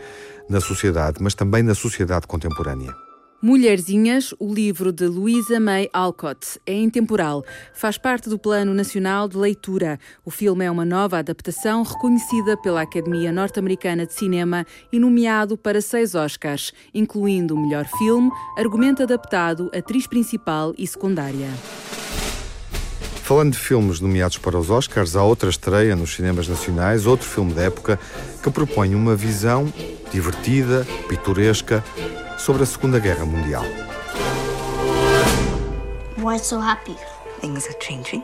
na 0.50 0.60
sociedade, 0.60 1.18
mas 1.22 1.36
também 1.36 1.62
na 1.62 1.76
sociedade 1.76 2.26
contemporânea. 2.26 3.07
Mulherzinhas, 3.40 4.34
o 4.40 4.52
livro 4.52 4.92
de 4.92 5.06
Louisa 5.06 5.60
May 5.60 5.88
Alcott, 5.94 6.60
é 6.66 6.74
intemporal. 6.74 7.46
Faz 7.72 7.96
parte 7.96 8.28
do 8.30 8.40
Plano 8.40 8.74
Nacional 8.74 9.28
de 9.28 9.38
Leitura. 9.38 10.00
O 10.26 10.32
filme 10.32 10.66
é 10.66 10.72
uma 10.72 10.84
nova 10.84 11.20
adaptação 11.20 11.84
reconhecida 11.84 12.58
pela 12.58 12.82
Academia 12.82 13.32
Norte-Americana 13.32 14.08
de 14.08 14.14
Cinema 14.16 14.66
e 14.92 14.98
nomeado 14.98 15.56
para 15.56 15.82
seis 15.82 16.16
Oscars, 16.16 16.74
incluindo 16.92 17.54
o 17.54 17.60
melhor 17.60 17.86
filme, 18.00 18.32
argumento 18.58 19.04
adaptado, 19.04 19.70
atriz 19.72 20.08
principal 20.08 20.74
e 20.76 20.88
secundária. 20.88 21.50
Falando 23.22 23.52
de 23.52 23.60
filmes 23.60 24.00
nomeados 24.00 24.40
para 24.40 24.58
os 24.58 24.72
Oscars, 24.72 25.16
há 25.16 25.24
outra 25.24 25.52
estreia 25.52 25.96
nos 25.96 26.16
cinemas 26.16 26.48
nacionais, 26.48 27.06
outro 27.06 27.28
filme 27.28 27.54
da 27.54 27.62
época 27.62 28.00
que 28.42 28.50
propõe 28.50 28.96
uma 28.96 29.16
visão 29.16 29.72
divertida, 30.12 30.88
pitoresca 31.08 31.84
sobre 32.38 32.64
a 32.64 32.66
Segunda 32.66 33.00
Guerra 33.00 33.26
Mundial. 33.26 33.64
Why 36.18 36.38
so 36.38 36.60
happy? 36.60 36.96
Things 37.40 37.68
are 37.68 37.80
changing. 37.80 38.24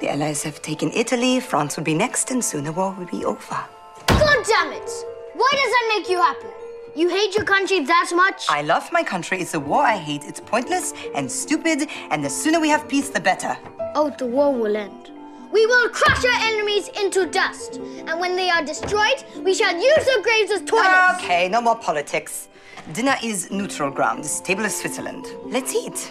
The 0.00 0.10
Allies 0.10 0.42
have 0.44 0.62
taken 0.62 0.90
Italy, 0.92 1.40
France 1.40 1.76
will 1.76 1.84
be 1.84 1.94
next, 1.94 2.30
and 2.30 2.44
soon 2.44 2.64
the 2.64 2.72
war 2.72 2.94
will 2.96 3.06
be 3.06 3.24
over. 3.24 3.58
God 4.06 4.44
damn 4.46 4.72
it! 4.72 4.90
Why 5.34 5.50
does 5.52 5.70
that 5.70 5.94
make 5.96 6.08
you 6.08 6.20
happy? 6.20 6.46
You 6.94 7.08
hate 7.08 7.34
your 7.34 7.44
country 7.44 7.80
that 7.80 8.10
much? 8.14 8.46
I 8.48 8.62
love 8.62 8.88
my 8.92 9.02
country. 9.02 9.40
It's 9.40 9.54
a 9.54 9.60
war 9.60 9.82
I 9.82 9.96
hate. 9.96 10.24
It's 10.24 10.40
pointless 10.40 10.94
and 11.14 11.30
stupid, 11.30 11.88
and 12.10 12.24
the 12.24 12.30
sooner 12.30 12.60
we 12.60 12.68
have 12.68 12.88
peace, 12.88 13.08
the 13.08 13.20
better. 13.20 13.56
Oh, 13.94 14.14
the 14.18 14.26
war 14.26 14.52
will 14.52 14.76
end. 14.76 15.10
We 15.52 15.64
will 15.66 15.88
crush 15.88 16.24
our 16.24 16.40
enemies 16.42 16.88
into 17.00 17.26
dust, 17.26 17.76
and 18.06 18.20
when 18.20 18.36
they 18.36 18.50
are 18.50 18.62
destroyed, 18.62 19.24
we 19.42 19.54
shall 19.54 19.74
use 19.74 20.04
their 20.04 20.22
graves 20.22 20.50
as 20.50 20.62
toilets. 20.62 21.22
Okay, 21.22 21.48
no 21.48 21.60
more 21.60 21.76
politics. 21.76 22.48
Dinner 22.94 23.18
is 23.22 23.50
neutral 23.50 23.90
ground, 23.90 24.20
as 24.20 24.38
stable 24.38 24.64
as 24.64 24.72
Switzerland. 24.72 25.26
Let's 25.44 25.74
eat. 25.74 26.10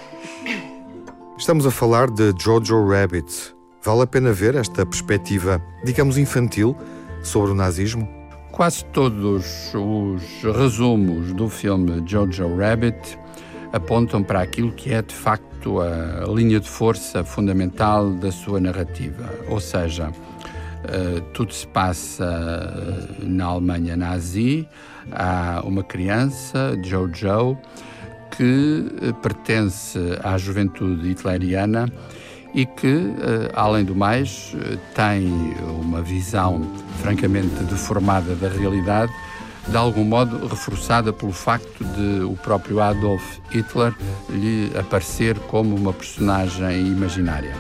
Estamos 1.36 1.66
a 1.66 1.72
falar 1.72 2.08
de 2.12 2.32
Jojo 2.40 2.88
Rabbit. 2.88 3.56
Vale 3.84 4.04
a 4.04 4.08
pena 4.08 4.32
ver 4.32 4.56
esta 4.56 4.86
perspectiva, 4.86 5.60
digamos, 5.84 6.20
infantil 6.20 6.78
sobre 7.24 7.52
o 7.52 7.56
nazismo? 7.56 8.08
Quase 8.52 8.86
todos 8.86 9.74
os 9.74 10.56
resumos 10.56 11.34
do 11.34 11.50
filme 11.50 12.04
Jojo 12.06 12.56
Rabbit 12.56 13.18
apontam 13.74 14.24
para 14.24 14.42
aquilo 14.42 14.72
que 14.72 14.94
é 14.94 15.02
de 15.02 15.16
facto 15.16 15.82
a 15.82 16.32
linha 16.32 16.60
de 16.60 16.70
força 16.70 17.24
fundamental 17.24 18.12
da 18.12 18.32
sua 18.32 18.60
narrativa. 18.60 19.28
Ou 19.50 19.60
seja, 19.60 20.10
uh, 20.10 21.22
tudo 21.34 21.52
se 21.52 21.66
passa 21.66 22.24
uh, 22.24 23.26
na 23.26 23.46
Alemanha 23.46 23.98
nazi, 23.98 24.70
há 25.12 25.62
uma 25.64 25.84
criança, 25.84 26.78
Jojo, 26.84 27.58
que 28.32 28.86
uh, 29.02 29.14
pertence 29.16 30.00
à 30.24 30.38
juventude 30.38 31.10
hitleriana 31.10 31.92
e 32.54 32.66
que, 32.66 33.14
além 33.54 33.84
do 33.84 33.94
mais, 33.94 34.56
tem 34.96 35.28
uma 35.80 36.02
visão 36.02 36.62
francamente 37.02 37.54
deformada 37.66 38.34
da 38.36 38.48
realidade 38.48 39.12
de 39.68 39.76
algum 39.76 40.04
modo 40.04 40.48
reforçada 40.48 41.12
pelo 41.12 41.34
facto 41.34 41.84
de 41.84 42.24
o 42.24 42.36
próprio 42.38 42.80
Adolf 42.80 43.40
Hitler 43.52 43.94
lhe 44.30 44.72
aparecer 44.78 45.38
como 45.40 45.76
uma 45.76 45.92
personagem 45.92 46.88
imaginária. 46.88 47.54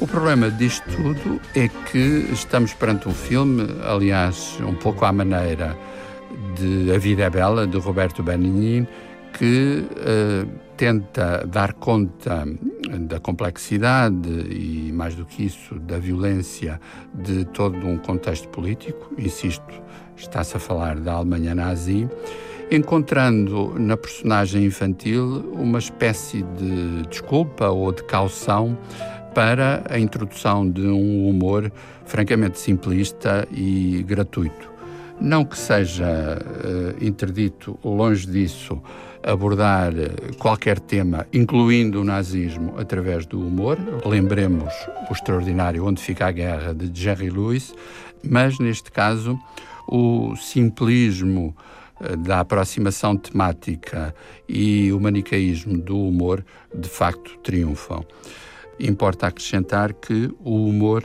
O 0.00 0.06
problema 0.06 0.50
disto 0.50 0.84
tudo 0.90 1.40
é 1.54 1.68
que 1.68 2.28
estamos 2.32 2.74
perante 2.74 3.08
um 3.08 3.14
filme, 3.14 3.64
aliás, 3.86 4.58
um 4.60 4.74
pouco 4.74 5.04
à 5.04 5.12
maneira 5.12 5.76
de 6.54 6.92
A 6.92 6.98
Vida 6.98 7.24
é 7.24 7.30
Bela, 7.30 7.66
de 7.66 7.78
Roberto 7.78 8.22
Benigni, 8.22 8.86
que 9.32 9.84
uh, 9.90 10.48
tenta 10.76 11.46
dar 11.46 11.72
conta 11.74 12.46
da 13.00 13.18
complexidade 13.18 14.28
e, 14.50 14.92
mais 14.92 15.14
do 15.14 15.24
que 15.24 15.44
isso, 15.44 15.78
da 15.80 15.98
violência 15.98 16.80
de 17.12 17.44
todo 17.46 17.76
um 17.86 17.98
contexto 17.98 18.48
político. 18.48 19.12
Insisto, 19.18 19.82
está-se 20.16 20.56
a 20.56 20.60
falar 20.60 20.98
da 20.98 21.14
Alemanha 21.14 21.54
nazi, 21.54 22.08
encontrando 22.70 23.74
na 23.78 23.96
personagem 23.96 24.64
infantil 24.64 25.52
uma 25.52 25.78
espécie 25.78 26.42
de 26.42 27.02
desculpa 27.08 27.68
ou 27.68 27.92
de 27.92 28.02
caução 28.04 28.76
para 29.34 29.82
a 29.90 29.98
introdução 29.98 30.68
de 30.68 30.86
um 30.86 31.28
humor 31.28 31.70
francamente 32.06 32.58
simplista 32.58 33.46
e 33.50 34.04
gratuito. 34.06 34.73
Não 35.20 35.44
que 35.44 35.58
seja 35.58 36.38
uh, 36.38 37.04
interdito, 37.04 37.78
longe 37.84 38.26
disso, 38.26 38.82
abordar 39.22 39.92
qualquer 40.38 40.78
tema, 40.78 41.26
incluindo 41.32 42.00
o 42.00 42.04
nazismo, 42.04 42.74
através 42.78 43.24
do 43.24 43.40
humor. 43.40 43.78
Lembremos 44.04 44.72
o 45.08 45.12
extraordinário 45.12 45.86
Onde 45.86 46.02
Fica 46.02 46.26
a 46.26 46.32
Guerra, 46.32 46.74
de 46.74 46.90
Jerry 46.92 47.30
Lewis, 47.30 47.74
mas 48.22 48.58
neste 48.58 48.92
caso 48.92 49.38
o 49.88 50.34
simplismo 50.36 51.56
eh, 52.00 52.16
da 52.16 52.40
aproximação 52.40 53.16
temática 53.16 54.14
e 54.48 54.92
o 54.92 55.00
manicaísmo 55.00 55.78
do 55.78 55.98
humor 55.98 56.44
de 56.74 56.88
facto 56.88 57.38
triunfam. 57.38 58.04
Importa 58.78 59.28
acrescentar 59.28 59.92
que 59.92 60.30
o 60.40 60.66
humor 60.66 61.04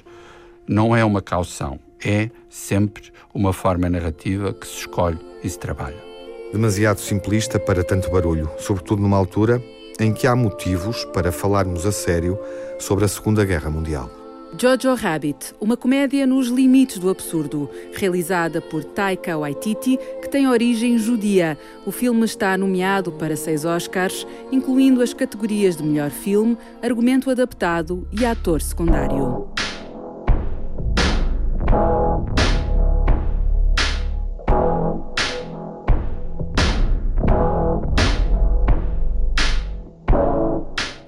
não 0.67 0.95
é 0.95 1.03
uma 1.05 1.21
caução, 1.21 1.79
é 2.03 2.29
sempre 2.49 3.11
uma 3.33 3.53
forma 3.53 3.89
narrativa 3.89 4.53
que 4.53 4.67
se 4.67 4.79
escolhe 4.79 5.19
e 5.43 5.49
se 5.49 5.59
trabalha. 5.59 6.03
Demasiado 6.51 6.99
simplista 6.99 7.59
para 7.59 7.83
tanto 7.83 8.09
barulho, 8.09 8.49
sobretudo 8.57 9.01
numa 9.01 9.17
altura 9.17 9.61
em 9.99 10.13
que 10.13 10.25
há 10.25 10.35
motivos 10.35 11.05
para 11.05 11.31
falarmos 11.31 11.85
a 11.85 11.91
sério 11.91 12.39
sobre 12.79 13.05
a 13.05 13.07
Segunda 13.07 13.45
Guerra 13.45 13.69
Mundial. 13.69 14.09
Jojo 14.57 14.95
Rabbit, 14.95 15.53
uma 15.61 15.77
comédia 15.77 16.25
nos 16.25 16.47
limites 16.47 16.97
do 16.97 17.09
absurdo, 17.09 17.69
realizada 17.93 18.59
por 18.59 18.83
Taika 18.83 19.37
Waititi, 19.37 19.99
que 20.21 20.27
tem 20.27 20.47
origem 20.47 20.97
judia. 20.97 21.55
O 21.85 21.91
filme 21.91 22.25
está 22.25 22.57
nomeado 22.57 23.11
para 23.11 23.35
seis 23.35 23.63
Oscars, 23.63 24.25
incluindo 24.51 25.03
as 25.03 25.13
categorias 25.13 25.77
de 25.77 25.83
melhor 25.83 26.09
filme, 26.09 26.57
argumento 26.81 27.29
adaptado 27.29 28.07
e 28.11 28.25
ator 28.25 28.59
secundário. 28.59 29.48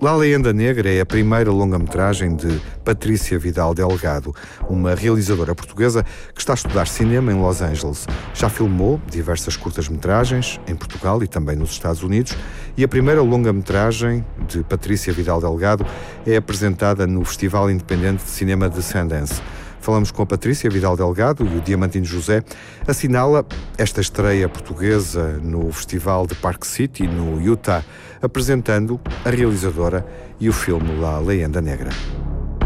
La 0.01 0.15
Leyenda 0.15 0.51
Negra 0.51 0.89
é 0.89 0.99
a 0.99 1.05
primeira 1.05 1.51
longa-metragem 1.51 2.35
de 2.35 2.59
Patrícia 2.83 3.37
Vidal 3.37 3.75
Delgado, 3.75 4.33
uma 4.67 4.95
realizadora 4.95 5.53
portuguesa 5.53 6.03
que 6.33 6.41
está 6.41 6.53
a 6.53 6.55
estudar 6.55 6.87
cinema 6.87 7.31
em 7.31 7.39
Los 7.39 7.61
Angeles. 7.61 8.07
Já 8.33 8.49
filmou 8.49 8.99
diversas 9.11 9.55
curtas-metragens 9.55 10.59
em 10.67 10.75
Portugal 10.75 11.21
e 11.21 11.27
também 11.27 11.55
nos 11.55 11.69
Estados 11.69 12.01
Unidos, 12.01 12.35
e 12.75 12.83
a 12.83 12.87
primeira 12.87 13.21
longa-metragem 13.21 14.25
de 14.47 14.63
Patrícia 14.63 15.13
Vidal 15.13 15.39
Delgado 15.39 15.85
é 16.25 16.35
apresentada 16.35 17.05
no 17.05 17.23
Festival 17.23 17.69
Independente 17.69 18.23
de 18.23 18.31
Cinema 18.31 18.67
de 18.67 18.81
Sundance. 18.81 19.39
Falamos 19.81 20.11
com 20.11 20.21
a 20.21 20.25
Patrícia 20.27 20.69
Vidal 20.69 20.95
Delgado 20.95 21.43
e 21.43 21.57
o 21.57 21.61
Diamantino 21.61 22.05
José. 22.05 22.43
Assinala 22.87 23.43
esta 23.79 23.99
estreia 23.99 24.47
portuguesa 24.47 25.39
no 25.41 25.71
Festival 25.71 26.27
de 26.27 26.35
Park 26.35 26.65
City, 26.65 27.07
no 27.07 27.41
Utah, 27.41 27.83
apresentando 28.21 28.99
a 29.25 29.29
realizadora 29.29 30.05
e 30.39 30.47
o 30.49 30.53
filme 30.53 30.95
La 30.99 31.19
Leyenda 31.19 31.62
Negra. 31.62 31.89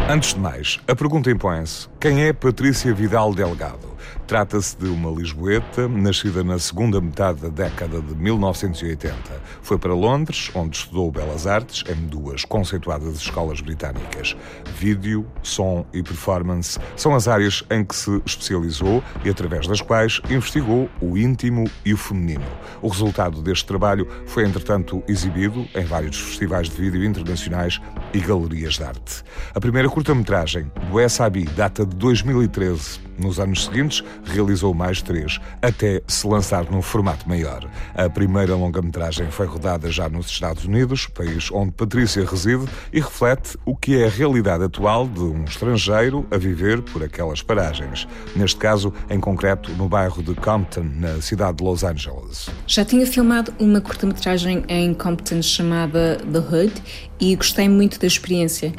Antes 0.09 0.33
de 0.33 0.39
mais, 0.39 0.79
a 0.87 0.95
pergunta 0.95 1.31
impõe-se: 1.31 1.87
quem 2.05 2.23
é 2.23 2.31
Patrícia 2.31 2.93
Vidal 2.93 3.33
Delgado? 3.33 3.95
Trata-se 4.27 4.77
de 4.77 4.87
uma 4.87 5.09
lisboeta 5.09 5.87
nascida 5.87 6.43
na 6.43 6.57
segunda 6.57 7.01
metade 7.01 7.41
da 7.41 7.49
década 7.49 7.99
de 7.99 8.15
1980. 8.15 9.15
Foi 9.61 9.77
para 9.77 9.93
Londres, 9.93 10.51
onde 10.53 10.77
estudou 10.77 11.11
Belas 11.11 11.45
Artes 11.45 11.83
em 11.89 12.07
duas 12.07 12.45
conceituadas 12.45 13.17
escolas 13.17 13.61
britânicas. 13.61 14.35
Vídeo, 14.77 15.25
som 15.43 15.85
e 15.93 16.01
performance 16.01 16.79
são 16.95 17.15
as 17.15 17.27
áreas 17.27 17.63
em 17.69 17.83
que 17.83 17.95
se 17.95 18.21
especializou 18.25 19.03
e 19.23 19.29
através 19.29 19.67
das 19.67 19.81
quais 19.81 20.21
investigou 20.29 20.89
o 21.01 21.17
íntimo 21.17 21.69
e 21.83 21.93
o 21.93 21.97
feminino. 21.97 22.45
O 22.81 22.87
resultado 22.87 23.41
deste 23.41 23.65
trabalho 23.65 24.07
foi, 24.25 24.43
entretanto, 24.43 25.03
exibido 25.07 25.67
em 25.75 25.85
vários 25.85 26.19
festivais 26.19 26.69
de 26.69 26.75
vídeo 26.75 27.03
internacionais 27.03 27.79
e 28.13 28.19
galerias 28.19 28.75
de 28.75 28.83
arte. 28.83 29.23
A 29.53 29.59
primeira 29.59 29.89
curta-metragem, 29.89 30.71
do 30.91 31.09
SAB, 31.09 31.45
data 31.55 31.85
de 31.85 31.94
2013 31.95 33.05
nos 33.17 33.39
anos 33.39 33.65
seguintes, 33.65 34.03
realizou 34.23 34.73
mais 34.73 35.01
três, 35.01 35.39
até 35.61 36.01
se 36.07 36.27
lançar 36.27 36.69
num 36.69 36.81
formato 36.81 37.27
maior. 37.27 37.67
A 37.93 38.09
primeira 38.09 38.55
longa-metragem 38.55 39.31
foi 39.31 39.45
rodada 39.45 39.89
já 39.89 40.09
nos 40.09 40.27
Estados 40.27 40.65
Unidos, 40.65 41.07
país 41.07 41.49
onde 41.51 41.71
Patrícia 41.71 42.25
reside, 42.25 42.65
e 42.91 42.99
reflete 42.99 43.57
o 43.65 43.75
que 43.75 43.97
é 43.97 44.05
a 44.05 44.09
realidade 44.09 44.63
atual 44.63 45.07
de 45.07 45.21
um 45.21 45.43
estrangeiro 45.45 46.25
a 46.31 46.37
viver 46.37 46.81
por 46.81 47.03
aquelas 47.03 47.41
paragens. 47.41 48.07
Neste 48.35 48.57
caso, 48.57 48.93
em 49.09 49.19
concreto, 49.19 49.71
no 49.71 49.87
bairro 49.87 50.21
de 50.21 50.33
Compton, 50.35 50.85
na 50.95 51.21
cidade 51.21 51.57
de 51.57 51.63
Los 51.63 51.83
Angeles. 51.83 52.49
Já 52.67 52.83
tinha 52.83 53.05
filmado 53.05 53.53
uma 53.59 53.81
curta-metragem 53.81 54.63
em 54.67 54.93
Compton 54.93 55.41
chamada 55.41 56.17
The 56.31 56.39
Hood 56.39 56.73
e 57.19 57.35
gostei 57.35 57.69
muito 57.69 57.99
da 57.99 58.07
experiência. 58.07 58.73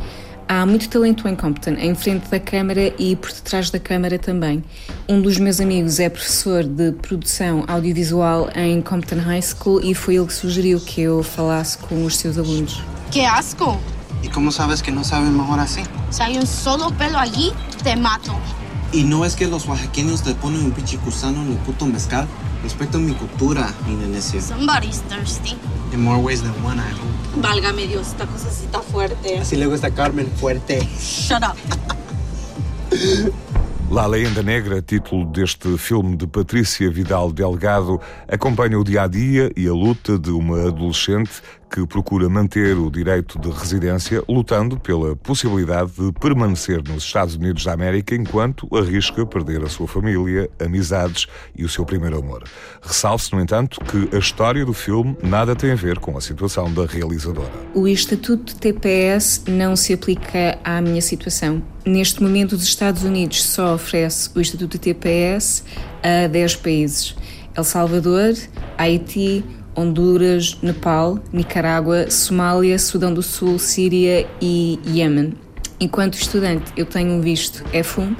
Há 0.48 0.64
muito 0.64 0.88
talento 0.88 1.26
em 1.26 1.34
Compton, 1.34 1.72
em 1.72 1.92
frente 1.96 2.28
da 2.28 2.38
câmara 2.38 2.94
e 3.00 3.16
por 3.16 3.32
detrás 3.32 3.68
da 3.68 3.80
câmara 3.80 4.16
também. 4.16 4.62
Um 5.08 5.20
dos 5.20 5.38
meus 5.38 5.60
amigos 5.60 5.98
é 5.98 6.08
professor 6.08 6.62
de 6.62 6.92
produção 6.92 7.64
audiovisual 7.66 8.48
em 8.54 8.80
Compton 8.80 9.18
High 9.18 9.42
School 9.42 9.80
e 9.82 9.92
foi 9.92 10.14
ele 10.14 10.26
que 10.26 10.32
sugeriu 10.32 10.78
que 10.78 11.00
eu 11.00 11.20
falasse 11.24 11.76
com 11.78 12.04
os 12.04 12.16
seus 12.16 12.38
alunos. 12.38 12.80
Que 13.10 13.24
asco! 13.24 13.80
E 14.22 14.28
como 14.28 14.52
sabes 14.52 14.80
que 14.80 14.92
não 14.92 15.02
sabem 15.02 15.30
melhor 15.30 15.58
assim? 15.58 15.82
Se 16.12 16.22
há 16.22 16.28
um 16.28 16.46
solo 16.46 16.92
pelo 16.92 17.16
allí, 17.16 17.52
te 17.82 17.96
mato. 17.96 18.32
E 18.92 19.02
não 19.02 19.24
é 19.24 19.30
que 19.30 19.44
os 19.44 19.66
oaxaqueños 19.66 20.20
te 20.20 20.32
ponen 20.34 20.64
um 20.64 20.70
pinche 20.70 20.96
gusano 20.98 21.42
no 21.42 21.56
puto 21.64 21.86
mezcal? 21.86 22.24
Respeto 22.62 23.00
mi 23.00 23.14
cultura, 23.14 23.74
mi 23.84 23.96
nenecio. 23.96 24.40
Somebody's 24.40 25.00
thirsty. 25.08 25.56
In 25.92 26.00
more 26.00 26.18
ways 26.18 26.42
than 26.42 26.52
one, 26.64 26.78
I 26.78 26.90
hope. 26.90 27.40
Válgame 27.40 27.86
Dios, 27.86 28.08
esta 28.08 28.26
cosa 28.26 28.50
sí 28.50 28.64
está 28.64 28.80
fuerte. 28.80 29.38
Así 29.38 29.56
le 29.56 29.66
gusta 29.66 29.90
Carmen, 29.90 30.26
fuerte. 30.36 30.80
Shut 30.98 31.42
up. 31.42 31.56
La 33.90 34.08
Leyenda 34.08 34.42
Negra, 34.42 34.82
título 34.82 35.24
deste 35.26 35.78
filme 35.78 36.16
de 36.16 36.26
Patrícia 36.26 36.90
Vidal 36.90 37.32
Delgado, 37.32 38.00
acompanha 38.28 38.78
o 38.78 38.84
dia 38.84 39.02
a 39.02 39.06
dia 39.06 39.50
e 39.56 39.68
a 39.68 39.72
luta 39.72 40.18
de 40.18 40.30
uma 40.30 40.66
adolescente 40.66 41.40
que 41.76 41.86
procura 41.86 42.26
manter 42.26 42.74
o 42.78 42.90
direito 42.90 43.38
de 43.38 43.50
residência, 43.50 44.22
lutando 44.26 44.80
pela 44.80 45.14
possibilidade 45.14 45.92
de 45.92 46.10
permanecer 46.10 46.82
nos 46.88 47.04
Estados 47.04 47.34
Unidos 47.34 47.64
da 47.64 47.74
América 47.74 48.14
enquanto 48.14 48.66
arrisca 48.74 49.26
perder 49.26 49.62
a 49.62 49.68
sua 49.68 49.86
família, 49.86 50.48
amizades 50.58 51.26
e 51.54 51.66
o 51.66 51.68
seu 51.68 51.84
primeiro 51.84 52.18
amor. 52.18 52.44
Ressalve-se, 52.80 53.30
no 53.34 53.42
entanto, 53.42 53.78
que 53.84 54.16
a 54.16 54.18
história 54.18 54.64
do 54.64 54.72
filme 54.72 55.18
nada 55.22 55.54
tem 55.54 55.72
a 55.72 55.74
ver 55.74 55.98
com 55.98 56.16
a 56.16 56.20
situação 56.22 56.72
da 56.72 56.86
realizadora. 56.86 57.52
O 57.74 57.86
Estatuto 57.86 58.54
de 58.54 58.56
TPS 58.56 59.44
não 59.46 59.76
se 59.76 59.92
aplica 59.92 60.58
à 60.64 60.80
minha 60.80 61.02
situação. 61.02 61.62
Neste 61.84 62.22
momento, 62.22 62.54
os 62.54 62.62
Estados 62.62 63.02
Unidos 63.02 63.42
só 63.44 63.74
oferece 63.74 64.30
o 64.34 64.40
Estatuto 64.40 64.78
de 64.78 64.94
TPS 64.94 65.62
a 66.02 66.26
10 66.26 66.56
países: 66.56 67.14
El 67.54 67.64
Salvador, 67.64 68.32
Haiti, 68.78 69.44
Honduras, 69.76 70.58
Nepal, 70.62 71.18
Nicarágua, 71.32 72.10
Somália, 72.10 72.78
Sudão 72.78 73.12
do 73.12 73.22
Sul, 73.22 73.58
Síria 73.58 74.26
e 74.40 74.80
Iêmen. 74.86 75.34
Enquanto 75.78 76.14
estudante, 76.14 76.72
eu 76.76 76.86
tenho 76.86 77.12
um 77.12 77.20
visto 77.20 77.62
F1, 77.72 78.16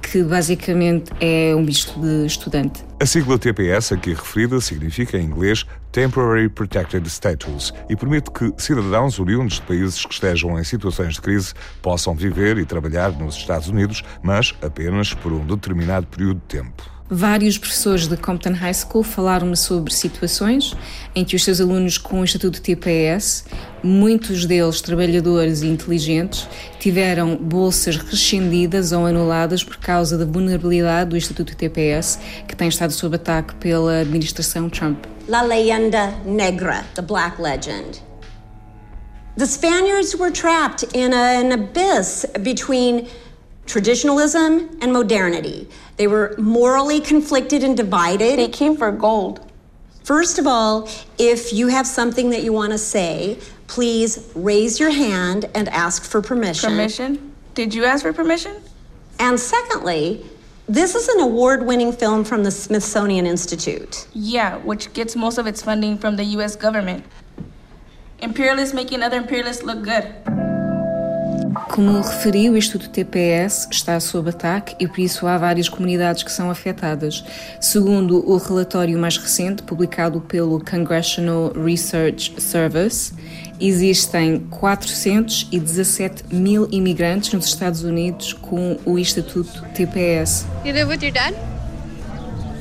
que 0.00 0.22
basicamente 0.22 1.10
é 1.20 1.54
um 1.54 1.64
visto 1.64 2.00
de 2.00 2.26
estudante. 2.26 2.84
A 3.00 3.06
sigla 3.06 3.38
TPS, 3.38 3.92
aqui 3.92 4.10
referida, 4.10 4.60
significa 4.60 5.18
em 5.18 5.24
inglês 5.24 5.66
Temporary 5.92 6.48
Protected 6.48 7.06
Status 7.06 7.72
e 7.88 7.96
permite 7.96 8.30
que 8.30 8.52
cidadãos 8.56 9.18
oriundos 9.18 9.54
de 9.54 9.62
países 9.62 10.04
que 10.04 10.12
estejam 10.12 10.58
em 10.58 10.64
situações 10.64 11.14
de 11.14 11.20
crise 11.20 11.52
possam 11.82 12.14
viver 12.14 12.58
e 12.58 12.64
trabalhar 12.64 13.10
nos 13.12 13.36
Estados 13.36 13.68
Unidos, 13.68 14.02
mas 14.22 14.54
apenas 14.62 15.14
por 15.14 15.32
um 15.32 15.44
determinado 15.44 16.06
período 16.06 16.40
de 16.40 16.58
tempo. 16.58 16.99
Vários 17.12 17.58
professores 17.58 18.06
de 18.06 18.16
Compton 18.16 18.52
High 18.52 18.72
School 18.72 19.02
falaram-me 19.02 19.56
sobre 19.56 19.92
situações 19.92 20.76
em 21.12 21.24
que 21.24 21.34
os 21.34 21.42
seus 21.42 21.60
alunos 21.60 21.98
com 21.98 22.20
o 22.20 22.24
Estatuto 22.24 22.62
TPS, 22.62 23.46
muitos 23.82 24.46
deles 24.46 24.80
trabalhadores 24.80 25.62
e 25.62 25.66
inteligentes, 25.66 26.46
tiveram 26.78 27.34
bolsas 27.36 27.96
rescindidas 27.96 28.92
ou 28.92 29.06
anuladas 29.06 29.64
por 29.64 29.76
causa 29.78 30.16
da 30.16 30.24
vulnerabilidade 30.24 31.10
do 31.10 31.16
Estatuto 31.16 31.56
TPS, 31.56 32.20
que 32.46 32.54
tem 32.54 32.68
estado 32.68 32.92
sob 32.92 33.16
ataque 33.16 33.56
pela 33.56 34.02
administração 34.02 34.70
Trump. 34.70 35.04
La 35.26 35.42
leyenda 35.42 36.14
negra, 36.24 36.84
the 36.94 37.02
black 37.02 37.42
legend. 37.42 38.00
The 39.36 39.46
Spaniards 39.46 40.14
were 40.14 40.30
trapped 40.30 40.86
in 40.94 41.12
an 41.12 41.50
abyss 41.50 42.24
between 42.40 43.08
traditionalism 43.66 44.68
and 44.80 44.92
modernity. 44.92 45.68
They 46.00 46.06
were 46.06 46.34
morally 46.38 46.98
conflicted 46.98 47.62
and 47.62 47.76
divided. 47.76 48.38
They 48.38 48.48
came 48.48 48.74
for 48.74 48.90
gold. 48.90 49.46
First 50.02 50.38
of 50.38 50.46
all, 50.46 50.88
if 51.18 51.52
you 51.52 51.68
have 51.68 51.86
something 51.86 52.30
that 52.30 52.42
you 52.42 52.54
want 52.54 52.72
to 52.72 52.78
say, 52.78 53.36
please 53.66 54.32
raise 54.34 54.80
your 54.80 54.92
hand 54.92 55.50
and 55.54 55.68
ask 55.68 56.02
for 56.04 56.22
permission. 56.22 56.70
Permission? 56.70 57.34
Did 57.52 57.74
you 57.74 57.84
ask 57.84 58.00
for 58.00 58.14
permission? 58.14 58.62
And 59.18 59.38
secondly, 59.38 60.24
this 60.66 60.94
is 60.94 61.06
an 61.08 61.20
award 61.20 61.66
winning 61.66 61.92
film 61.92 62.24
from 62.24 62.44
the 62.44 62.50
Smithsonian 62.50 63.26
Institute. 63.26 64.08
Yeah, 64.14 64.56
which 64.56 64.94
gets 64.94 65.14
most 65.14 65.36
of 65.36 65.46
its 65.46 65.60
funding 65.60 65.98
from 65.98 66.16
the 66.16 66.24
US 66.24 66.56
government. 66.56 67.04
Imperialists 68.20 68.74
making 68.74 69.02
other 69.02 69.18
imperialists 69.18 69.64
look 69.64 69.82
good. 69.82 70.14
Como 71.70 72.00
referi, 72.00 72.50
o 72.50 72.56
Instituto 72.56 72.90
TPS 72.90 73.68
está 73.70 73.98
sob 74.00 74.30
ataque 74.30 74.74
e 74.78 74.86
por 74.86 74.98
isso 74.98 75.26
há 75.26 75.38
várias 75.38 75.68
comunidades 75.68 76.22
que 76.22 76.30
são 76.30 76.50
afetadas. 76.50 77.24
Segundo 77.60 78.28
o 78.28 78.36
relatório 78.36 78.98
mais 78.98 79.16
recente, 79.16 79.62
publicado 79.62 80.20
pelo 80.20 80.62
Congressional 80.64 81.52
Research 81.54 82.34
Service, 82.38 83.12
existem 83.60 84.40
417 84.50 86.24
mil 86.34 86.68
imigrantes 86.70 87.32
nos 87.32 87.46
Estados 87.46 87.82
Unidos 87.82 88.32
com 88.32 88.78
o 88.84 88.98
Estatuto 88.98 89.64
TPS. 89.74 90.46
You 90.64 90.72
live 90.72 90.90
with 90.90 91.02
your 91.02 91.12
dad? 91.12 91.34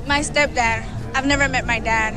My 0.08 0.22
stepdad. 0.22 0.84
I've 1.16 1.28
never 1.28 1.50
met 1.50 1.66
my 1.66 1.80
dad. 1.80 2.14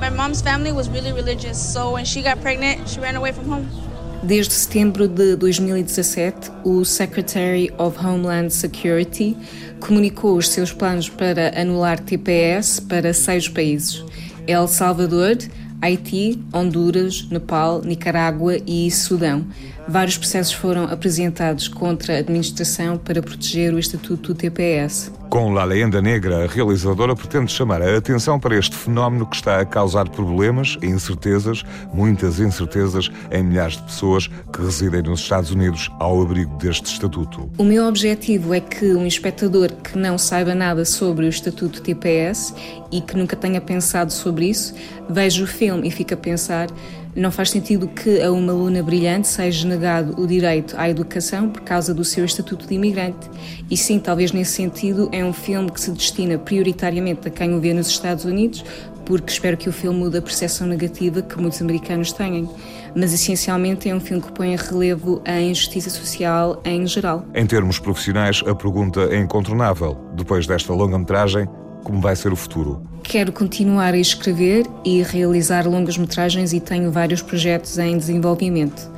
My 0.00 0.10
mom's 0.10 0.40
family 0.40 0.72
was 0.72 0.88
really 0.88 1.12
religious, 1.12 1.58
so 1.58 1.92
when 1.92 2.04
she 2.04 2.22
got 2.22 2.40
pregnant, 2.40 2.88
she 2.88 3.00
ran 3.00 3.16
away 3.16 3.32
from 3.32 3.46
home. 3.50 3.89
Desde 4.22 4.52
setembro 4.52 5.08
de 5.08 5.34
2017, 5.34 6.50
o 6.62 6.84
Secretary 6.84 7.72
of 7.78 7.98
Homeland 7.98 8.50
Security 8.50 9.34
comunicou 9.80 10.36
os 10.36 10.50
seus 10.50 10.72
planos 10.74 11.08
para 11.08 11.58
anular 11.58 11.98
TPS 11.98 12.80
para 12.80 13.14
seis 13.14 13.48
países: 13.48 14.04
El 14.46 14.68
Salvador, 14.68 15.38
Haiti, 15.80 16.38
Honduras, 16.52 17.26
Nepal, 17.30 17.80
Nicarágua 17.82 18.58
e 18.66 18.90
Sudão. 18.90 19.46
Vários 19.90 20.16
processos 20.16 20.52
foram 20.52 20.84
apresentados 20.84 21.66
contra 21.66 22.14
a 22.14 22.18
administração 22.18 22.96
para 22.96 23.20
proteger 23.20 23.74
o 23.74 23.78
Estatuto 23.78 24.32
TPS. 24.32 25.10
Com 25.28 25.52
La 25.52 25.64
Leyenda 25.64 26.00
Negra, 26.00 26.44
a 26.44 26.46
realizadora 26.46 27.14
pretende 27.16 27.50
chamar 27.50 27.82
a 27.82 27.96
atenção 27.96 28.38
para 28.38 28.56
este 28.56 28.76
fenómeno 28.76 29.26
que 29.26 29.34
está 29.34 29.60
a 29.60 29.64
causar 29.64 30.08
problemas 30.08 30.78
e 30.80 30.86
incertezas, 30.86 31.64
muitas 31.92 32.38
incertezas, 32.38 33.10
em 33.32 33.42
milhares 33.42 33.78
de 33.78 33.82
pessoas 33.82 34.28
que 34.28 34.60
residem 34.60 35.02
nos 35.02 35.20
Estados 35.20 35.50
Unidos 35.50 35.90
ao 35.98 36.22
abrigo 36.22 36.56
deste 36.56 36.86
estatuto. 36.92 37.50
O 37.58 37.64
meu 37.64 37.84
objetivo 37.86 38.54
é 38.54 38.60
que 38.60 38.94
um 38.94 39.06
espectador 39.06 39.72
que 39.72 39.98
não 39.98 40.16
saiba 40.16 40.54
nada 40.54 40.84
sobre 40.84 41.26
o 41.26 41.28
Estatuto 41.28 41.80
TPS 41.80 42.54
e 42.92 43.00
que 43.00 43.16
nunca 43.16 43.34
tenha 43.34 43.60
pensado 43.60 44.12
sobre 44.12 44.50
isso, 44.50 44.72
veja 45.08 45.42
o 45.42 45.46
filme 45.46 45.88
e 45.88 45.90
fique 45.90 46.14
a 46.14 46.16
pensar 46.16 46.68
não 47.14 47.30
faz 47.30 47.50
sentido 47.50 47.88
que 47.88 48.20
a 48.22 48.30
uma 48.30 48.52
aluna 48.52 48.82
brilhante 48.82 49.26
seja 49.26 49.66
negado 49.66 50.20
o 50.20 50.26
direito 50.26 50.76
à 50.76 50.88
educação 50.88 51.48
por 51.48 51.62
causa 51.62 51.92
do 51.92 52.04
seu 52.04 52.24
estatuto 52.24 52.66
de 52.66 52.74
imigrante. 52.74 53.28
E 53.70 53.76
sim, 53.76 53.98
talvez 53.98 54.32
nesse 54.32 54.52
sentido, 54.52 55.08
é 55.12 55.24
um 55.24 55.32
filme 55.32 55.70
que 55.70 55.80
se 55.80 55.90
destina 55.90 56.38
prioritariamente 56.38 57.26
a 57.28 57.30
quem 57.30 57.54
o 57.54 57.60
vê 57.60 57.74
nos 57.74 57.88
Estados 57.88 58.24
Unidos, 58.24 58.64
porque 59.04 59.32
espero 59.32 59.56
que 59.56 59.68
o 59.68 59.72
filme 59.72 59.98
mude 59.98 60.18
a 60.18 60.22
percepção 60.22 60.66
negativa 60.66 61.20
que 61.20 61.36
muitos 61.40 61.60
americanos 61.60 62.12
têm. 62.12 62.48
Mas 62.94 63.12
essencialmente 63.12 63.88
é 63.88 63.94
um 63.94 64.00
filme 64.00 64.22
que 64.22 64.32
põe 64.32 64.52
em 64.52 64.56
relevo 64.56 65.20
a 65.24 65.40
injustiça 65.40 65.90
social 65.90 66.60
em 66.64 66.86
geral. 66.86 67.24
Em 67.34 67.46
termos 67.46 67.78
profissionais, 67.78 68.42
a 68.46 68.54
pergunta 68.54 69.00
é 69.12 69.18
incontornável. 69.18 69.96
Depois 70.14 70.46
desta 70.46 70.72
longa-metragem, 70.72 71.48
como 71.82 72.00
vai 72.00 72.14
ser 72.14 72.32
o 72.32 72.36
futuro? 72.36 72.82
Quero 73.10 73.32
continuar 73.32 73.92
a 73.92 73.98
escrever 73.98 74.64
e 74.84 75.02
realizar 75.02 75.66
longas-metragens 75.66 76.52
e 76.52 76.60
tenho 76.60 76.92
vários 76.92 77.20
projetos 77.20 77.76
em 77.76 77.98
desenvolvimento. 77.98 78.88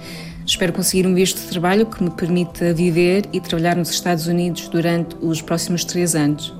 Espero 0.46 0.70
conseguir 0.70 1.07
um 1.07 1.14
visto 1.14 1.40
de 1.40 1.46
trabalho 1.46 1.87
que 1.87 2.05
me 2.05 2.11
permita 2.11 2.75
viver 2.75 3.25
e 3.33 3.40
trabalhar 3.40 3.75
nos 3.75 3.88
Estados 3.88 4.27
Unidos 4.27 4.68
durante 4.68 5.16
os 5.22 5.40
próximos 5.40 5.83
três 5.83 6.14
anos. 6.14 6.55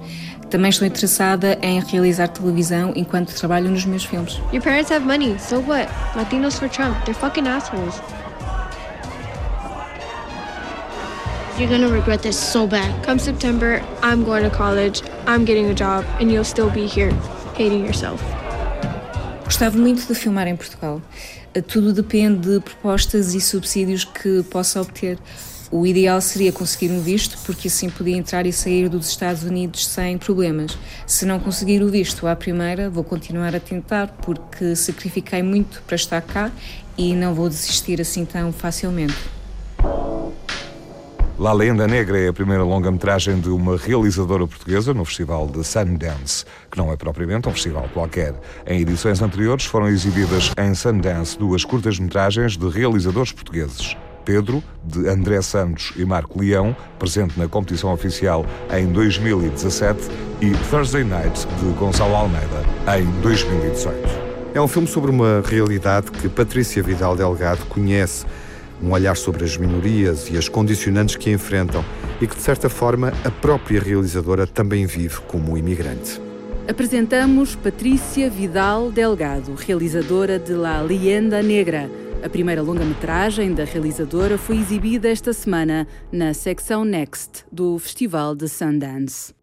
Também 0.49 0.71
estou 0.71 0.89
interessada 0.89 1.59
em 1.61 1.79
realizar 1.79 2.29
televisão 2.29 2.95
enquanto 2.97 3.35
trabalho 3.35 3.69
nos 3.71 3.85
meus 3.85 4.07
filmes. 4.07 4.41
Your 4.51 4.63
parents 4.63 4.91
have 4.91 5.05
money, 5.05 5.39
so 5.39 5.57
what? 5.61 5.91
Latinos 6.17 6.59
for 6.59 6.71
Trump, 6.71 6.97
they're 7.05 7.13
fucking 7.13 7.47
assholes. 7.47 8.01
You're 11.59 11.69
gonna 11.69 11.93
regret 11.93 12.23
this 12.23 12.37
so 12.37 12.67
bad. 12.67 12.91
Come 13.05 13.19
September, 13.19 13.83
I'm 14.03 14.25
going 14.25 14.43
to 14.43 14.51
college, 14.51 15.03
I'm 15.27 15.45
getting 15.45 15.69
a 15.69 15.75
job, 15.75 16.07
and 16.19 16.33
you'll 16.33 16.45
still 16.45 16.71
be 16.71 16.87
here, 16.87 17.13
hating 17.55 17.85
yourself. 17.85 18.23
Gostava 19.45 19.77
muito 19.77 20.07
de 20.07 20.15
filmar 20.15 20.49
em 20.49 20.57
Portugal. 20.57 21.01
Tudo 21.69 21.93
depende 21.93 22.49
de 22.49 22.61
propostas 22.61 23.35
e 23.35 23.41
subsídios 23.41 24.05
que 24.05 24.43
possa 24.45 24.81
obter. 24.81 25.19
O 25.71 25.87
ideal 25.87 26.21
seria 26.21 26.53
conseguir 26.53 26.93
um 26.93 27.01
visto, 27.01 27.39
porque 27.47 27.69
assim 27.69 27.89
podia 27.89 28.17
entrar 28.17 28.45
e 28.45 28.53
sair 28.53 28.89
dos 28.89 29.09
Estados 29.09 29.43
Unidos 29.43 29.87
sem 29.87 30.19
problemas. 30.19 30.77
Se 31.07 31.25
não 31.25 31.41
conseguir 31.41 31.83
o 31.83 31.89
visto 31.89 32.27
à 32.27 32.37
primeira, 32.37 32.91
vou 32.91 33.03
continuar 33.03 33.57
a 33.57 33.61
tentar, 33.61 34.09
porque 34.23 34.77
sacrifiquei 34.77 35.43
muito 35.43 35.83
para 35.87 35.97
estar 35.97 36.21
cá 36.21 36.53
e 36.97 37.15
não 37.15 37.35
vou 37.35 37.49
desistir 37.49 38.01
assim 38.01 38.25
tão 38.25 38.53
facilmente. 38.53 39.17
La 41.39 41.53
Lenda 41.53 41.89
Negra 41.89 42.19
é 42.19 42.29
a 42.29 42.33
primeira 42.33 42.63
longa-metragem 42.63 43.41
de 43.41 43.49
uma 43.49 43.77
realizadora 43.77 44.47
portuguesa 44.47 44.93
no 44.93 45.03
Festival 45.05 45.47
de 45.47 45.65
Sundance, 45.65 46.45
que 46.71 46.77
não 46.77 46.93
é 46.93 46.97
propriamente 46.97 47.49
um 47.49 47.53
festival 47.53 47.89
qualquer. 47.95 48.35
Em 48.67 48.81
edições 48.81 49.23
anteriores 49.23 49.65
foram 49.65 49.89
exibidas 49.89 50.53
em 50.59 50.75
Sundance 50.75 51.39
duas 51.39 51.65
curtas-metragens 51.65 52.57
de 52.57 52.69
realizadores 52.69 53.33
portugueses. 53.33 53.97
Pedro, 54.27 54.63
de 54.85 55.09
André 55.09 55.41
Santos 55.41 55.93
e 55.97 56.05
Marco 56.05 56.39
Leão, 56.39 56.77
presente 56.99 57.39
na 57.39 57.49
competição 57.49 57.93
oficial 57.93 58.45
em 58.71 58.87
2017, 58.93 60.11
e 60.41 60.53
Thursday 60.71 61.03
Night, 61.03 61.47
de 61.47 61.73
Gonçalo 61.73 62.15
Almeida, 62.15 62.63
em 62.99 63.05
2018. 63.23 64.33
É 64.55 64.61
um 64.61 64.69
filme 64.69 64.87
sobre 64.87 65.11
uma 65.11 65.43
realidade 65.47 66.11
que 66.11 66.29
Patrícia 66.29 66.83
Vidal 66.83 67.17
Delgado 67.17 67.65
conhece 67.67 68.27
um 68.83 68.93
olhar 68.93 69.17
sobre 69.17 69.45
as 69.45 69.57
minorias 69.57 70.29
e 70.31 70.37
as 70.37 70.49
condicionantes 70.49 71.17
que 71.17 71.31
enfrentam 71.31 71.85
e 72.21 72.27
que, 72.27 72.35
de 72.35 72.43
certa 72.43 72.69
forma, 72.69 73.13
a 73.25 73.31
própria 73.31 73.81
realizadora 73.81 74.47
também 74.47 74.87
vive 74.87 75.21
como 75.29 75.57
imigrante. 75.57 76.21
Apresentamos 76.69 77.57
Patrícia 77.57 78.31
Vidal 78.31 78.91
Delgado, 78.91 79.55
realizadora 79.55 80.39
de 80.39 80.53
La 80.53 80.81
Leyenda 80.81 81.43
Negra. 81.43 81.91
A 82.25 82.29
primeira 82.29 82.63
longa-metragem 82.63 83.53
da 83.53 83.65
realizadora 83.65 84.39
foi 84.39 84.59
exibida 84.59 85.09
esta 85.09 85.33
semana 85.33 85.89
na 86.13 86.33
secção 86.33 86.85
Next 86.85 87.45
do 87.51 87.79
Festival 87.81 88.37
de 88.37 88.49
Sundance. 88.49 89.35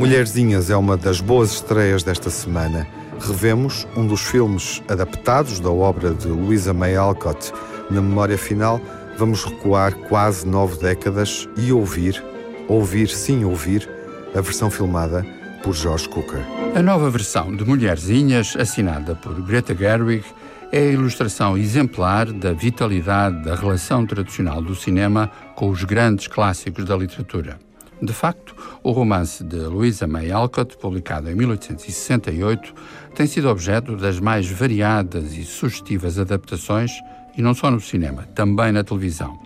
Mulherzinhas 0.00 0.70
é 0.70 0.76
uma 0.78 0.96
das 0.96 1.20
boas 1.20 1.52
estreias 1.52 2.02
desta 2.02 2.30
semana. 2.30 2.86
Revemos 3.20 3.86
um 3.94 4.06
dos 4.06 4.22
filmes 4.22 4.82
adaptados 4.88 5.60
da 5.60 5.70
obra 5.70 6.14
de 6.14 6.26
Louisa 6.26 6.72
May 6.72 6.96
Alcott. 6.96 7.52
Na 7.90 8.00
memória 8.00 8.38
final, 8.38 8.80
vamos 9.18 9.44
recuar 9.44 9.92
quase 10.08 10.48
nove 10.48 10.78
décadas 10.78 11.46
e 11.54 11.70
ouvir, 11.70 12.24
ouvir 12.66 13.08
sim 13.08 13.44
ouvir, 13.44 13.86
a 14.34 14.40
versão 14.40 14.70
filmada 14.70 15.22
por 15.62 15.74
George 15.74 16.08
Cooker. 16.08 16.40
A 16.74 16.80
nova 16.80 17.10
versão 17.10 17.54
de 17.54 17.62
Mulherzinhas, 17.62 18.56
assinada 18.58 19.14
por 19.14 19.38
Greta 19.42 19.74
Gerwig, 19.74 20.24
é 20.72 20.78
a 20.78 20.92
ilustração 20.92 21.58
exemplar 21.58 22.32
da 22.32 22.54
vitalidade 22.54 23.44
da 23.44 23.54
relação 23.54 24.06
tradicional 24.06 24.62
do 24.62 24.74
cinema 24.74 25.30
com 25.54 25.68
os 25.68 25.84
grandes 25.84 26.26
clássicos 26.26 26.86
da 26.86 26.96
literatura. 26.96 27.58
De 28.02 28.12
facto, 28.14 28.54
o 28.82 28.92
romance 28.92 29.44
de 29.44 29.56
Louisa 29.56 30.06
May 30.06 30.30
Alcott, 30.30 30.76
publicado 30.78 31.30
em 31.30 31.34
1868, 31.34 32.74
tem 33.14 33.26
sido 33.26 33.48
objeto 33.48 33.94
das 33.94 34.18
mais 34.18 34.48
variadas 34.50 35.36
e 35.36 35.44
sugestivas 35.44 36.18
adaptações, 36.18 36.92
e 37.36 37.42
não 37.42 37.52
só 37.52 37.70
no 37.70 37.80
cinema, 37.80 38.22
também 38.34 38.72
na 38.72 38.82
televisão. 38.82 39.38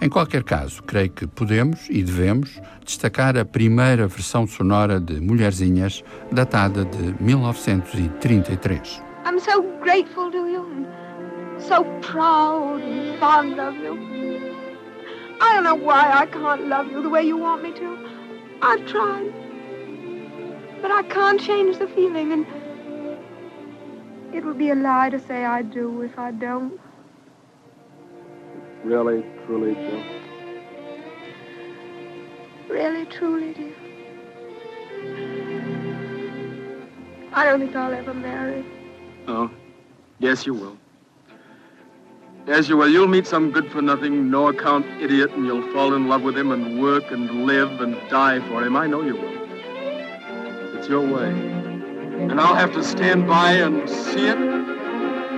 Em 0.00 0.08
qualquer 0.08 0.44
caso, 0.44 0.82
creio 0.84 1.10
que 1.10 1.26
podemos 1.26 1.80
e 1.90 2.02
devemos 2.02 2.58
destacar 2.86 3.36
a 3.36 3.44
primeira 3.44 4.06
versão 4.06 4.46
sonora 4.46 4.98
de 4.98 5.20
Mulherzinhas, 5.20 6.02
datada 6.32 6.84
de 6.84 7.22
1933. 7.22 9.02
I'm 9.26 9.38
so 9.38 9.62
grateful 9.82 10.30
to 10.30 10.48
you, 10.48 10.86
so 11.58 11.84
proud 12.00 12.80
and 12.82 13.18
fond 13.18 13.60
of 13.60 13.76
you. 13.76 14.29
I 15.40 15.54
don't 15.54 15.64
know 15.64 15.74
why 15.74 16.10
I 16.12 16.26
can't 16.26 16.68
love 16.68 16.90
you 16.90 17.02
the 17.02 17.08
way 17.08 17.22
you 17.22 17.36
want 17.36 17.62
me 17.62 17.72
to. 17.72 18.08
I've 18.62 18.86
tried. 18.86 19.32
But 20.82 20.90
I 20.90 21.02
can't 21.04 21.40
change 21.40 21.78
the 21.78 21.88
feeling, 21.88 22.32
and 22.32 22.46
it 24.34 24.44
would 24.44 24.58
be 24.58 24.70
a 24.70 24.74
lie 24.74 25.10
to 25.10 25.18
say 25.18 25.44
I 25.44 25.62
do 25.62 26.02
if 26.02 26.18
I 26.18 26.30
don't. 26.30 26.78
Really, 28.84 29.24
truly, 29.46 29.74
Jill? 29.74 30.04
Really, 32.68 33.04
truly, 33.06 33.52
dear. 33.54 33.74
I 37.32 37.44
don't 37.44 37.60
think 37.60 37.76
I'll 37.76 37.92
ever 37.92 38.14
marry. 38.14 38.64
Oh, 39.28 39.50
yes, 40.18 40.46
you 40.46 40.54
will. 40.54 40.79
Yes, 42.46 42.68
you 42.68 42.76
will. 42.76 42.88
You'll 42.88 43.06
meet 43.06 43.26
some 43.26 43.50
good 43.50 43.70
for 43.70 43.82
nothing, 43.82 44.30
no 44.30 44.48
account 44.48 44.86
idiot, 45.00 45.30
and 45.32 45.46
you'll 45.46 45.70
fall 45.72 45.94
in 45.94 46.08
love 46.08 46.22
with 46.22 46.36
him 46.36 46.50
and 46.50 46.80
work 46.80 47.10
and 47.10 47.46
live 47.46 47.80
and 47.80 47.94
die 48.08 48.40
for 48.48 48.64
him. 48.64 48.76
I 48.76 48.86
know 48.86 49.02
you 49.02 49.14
will. 49.14 49.40
It's 50.76 50.88
your 50.88 51.06
way. 51.06 51.30
And 51.30 52.40
I'll 52.40 52.54
have 52.54 52.72
to 52.74 52.82
stand 52.82 53.26
by 53.26 53.52
and 53.52 53.88
see 53.88 54.26
it? 54.26 54.38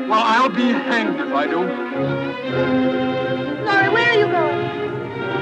Well, 0.09 0.23
I'll 0.23 0.49
be 0.49 0.73
hanged 0.73 1.21
if 1.21 1.33
I 1.33 1.47
do. 1.47 1.59
Laurie, 3.65 3.89
where 3.89 4.11
are 4.11 4.19
you 4.19 4.27
going? 4.27 4.59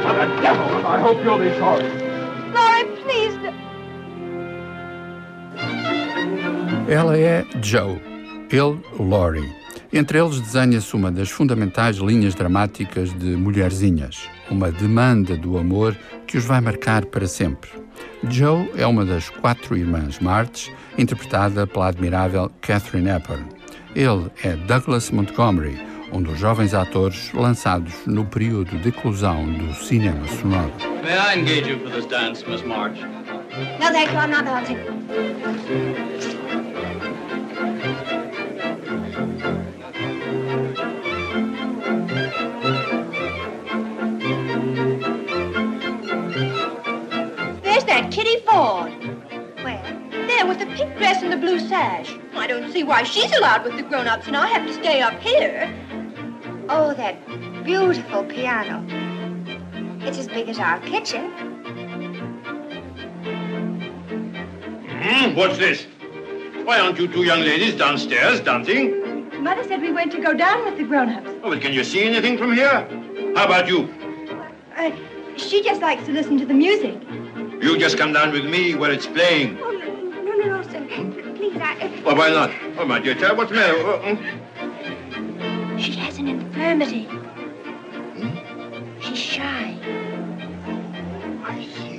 To 0.01 0.09
the 0.09 0.43
devil! 0.43 0.87
I 0.87 0.99
hope 1.01 1.23
you'll 1.23 1.39
be 1.39 1.53
sorry. 1.59 1.89
Laurie, 2.53 2.85
please. 3.03 3.37
Ela 6.89 7.17
é 7.17 7.45
Joe, 7.63 8.01
ele 8.51 8.81
Laurie. 8.99 9.60
Entre 9.93 10.21
eles 10.21 10.41
desenha-se 10.41 10.95
uma 10.95 11.11
das 11.11 11.31
fundamentais 11.31 11.97
linhas 11.97 12.33
dramáticas 12.35 13.13
de 13.19 13.37
Mulherzinhas, 13.37 14.29
uma 14.49 14.71
demanda 14.71 15.37
do 15.37 15.59
amor 15.59 15.97
que 16.29 16.39
os 16.39 16.45
vai 16.45 16.61
marcar 16.61 17.05
para 17.07 17.27
sempre. 17.27 17.71
Joe 18.29 18.71
é 18.77 18.87
uma 18.87 19.05
das 19.05 19.29
quatro 19.29 19.77
irmãs 19.77 20.21
Martes, 20.21 20.71
interpretada 20.97 21.67
pela 21.67 21.89
admirável 21.89 22.53
Catherine 22.61 23.11
Hepburn. 23.11 23.45
Ele 23.97 24.31
é 24.45 24.55
Douglas 24.55 25.11
Montgomery, 25.11 25.77
um 26.13 26.23
dos 26.23 26.39
jovens 26.39 26.73
atores 26.73 27.33
lançados 27.33 27.93
no 28.07 28.25
período 28.25 28.79
de 28.79 28.91
eclosão 28.91 29.45
do 29.53 29.75
cinema 29.75 30.25
sonoro. 30.29 30.73
May 31.03 31.19
I 31.19 31.41
engage 31.41 31.69
you 31.69 31.81
for 31.81 31.91
this 31.91 32.07
dance, 32.07 32.49
Miss 32.49 32.63
March? 32.63 33.01
No, 33.01 33.91
thank 33.91 34.13
you. 34.13 34.19
I'm 34.19 34.31
not 34.31 34.45
dancing. 34.45 36.40
Dress 51.21 51.23
and 51.23 51.33
the 51.33 51.47
blue 51.47 51.59
sash. 51.69 52.17
I 52.35 52.47
don't 52.47 52.73
see 52.73 52.85
why 52.85 53.03
she's 53.03 53.33
allowed 53.37 53.65
with 53.65 53.77
the 53.77 53.83
grown-ups 53.83 54.27
and 54.27 54.37
I 54.37 54.47
have 54.49 54.67
to 54.67 54.73
stay 54.75 55.01
up 55.03 55.19
here. 55.21 55.73
Oh, 56.69 56.95
that 56.95 57.27
beautiful 57.65 58.25
piano. 58.25 58.85
It's 60.07 60.19
as 60.19 60.29
big 60.29 60.49
as 60.49 60.59
our 60.59 60.81
kitchen. 60.81 61.31
Hmm, 65.03 65.35
what's 65.37 65.59
this? 65.59 65.87
Why 66.65 66.81
aren't 66.81 66.99
you 66.99 67.09
two 67.09 67.25
young 67.25 67.41
ladies 67.41 67.75
downstairs 67.75 68.41
dancing? 68.41 69.43
Mother 69.43 69.65
said 69.65 69.81
we 69.81 69.93
weren't 69.93 70.13
to 70.13 70.21
go 70.21 70.35
down 70.35 70.65
with 70.65 70.77
the 70.77 70.85
grown-ups. 70.85 71.31
Oh, 71.43 71.51
but 71.51 71.61
can 71.61 71.73
you 71.73 71.85
see 71.85 72.03
anything 72.05 72.39
from 72.39 72.53
here? 72.53 72.87
How 73.35 73.47
about 73.47 73.67
you? 73.67 73.93
Uh, 74.77 74.91
she 75.37 75.63
just 75.63 75.81
likes 75.81 76.05
to 76.07 76.13
listen 76.13 76.39
to 76.39 76.47
the 76.47 76.55
music. 76.55 77.01
You 77.63 77.79
just 77.79 77.99
come 77.99 78.13
down 78.13 78.33
with 78.33 78.45
me 78.45 78.75
where 78.75 78.91
it's 78.91 79.07
playing. 79.07 79.59
Please, 80.91 81.57
I... 81.57 82.03
Well, 82.05 82.17
why 82.17 82.31
not? 82.31 82.51
Oh, 82.77 82.85
my 82.85 82.99
dear 82.99 83.15
child, 83.15 83.39
what's 83.39 83.51
the 83.51 83.57
matter? 83.57 83.79
Uh, 83.79 84.13
uh. 84.13 85.79
She 85.79 85.93
has 85.93 86.19
an 86.19 86.27
infirmity. 86.27 87.05
Hmm? 87.05 89.01
She's 89.01 89.19
shy. 89.19 89.79
I 91.45 91.65
see. 91.75 91.91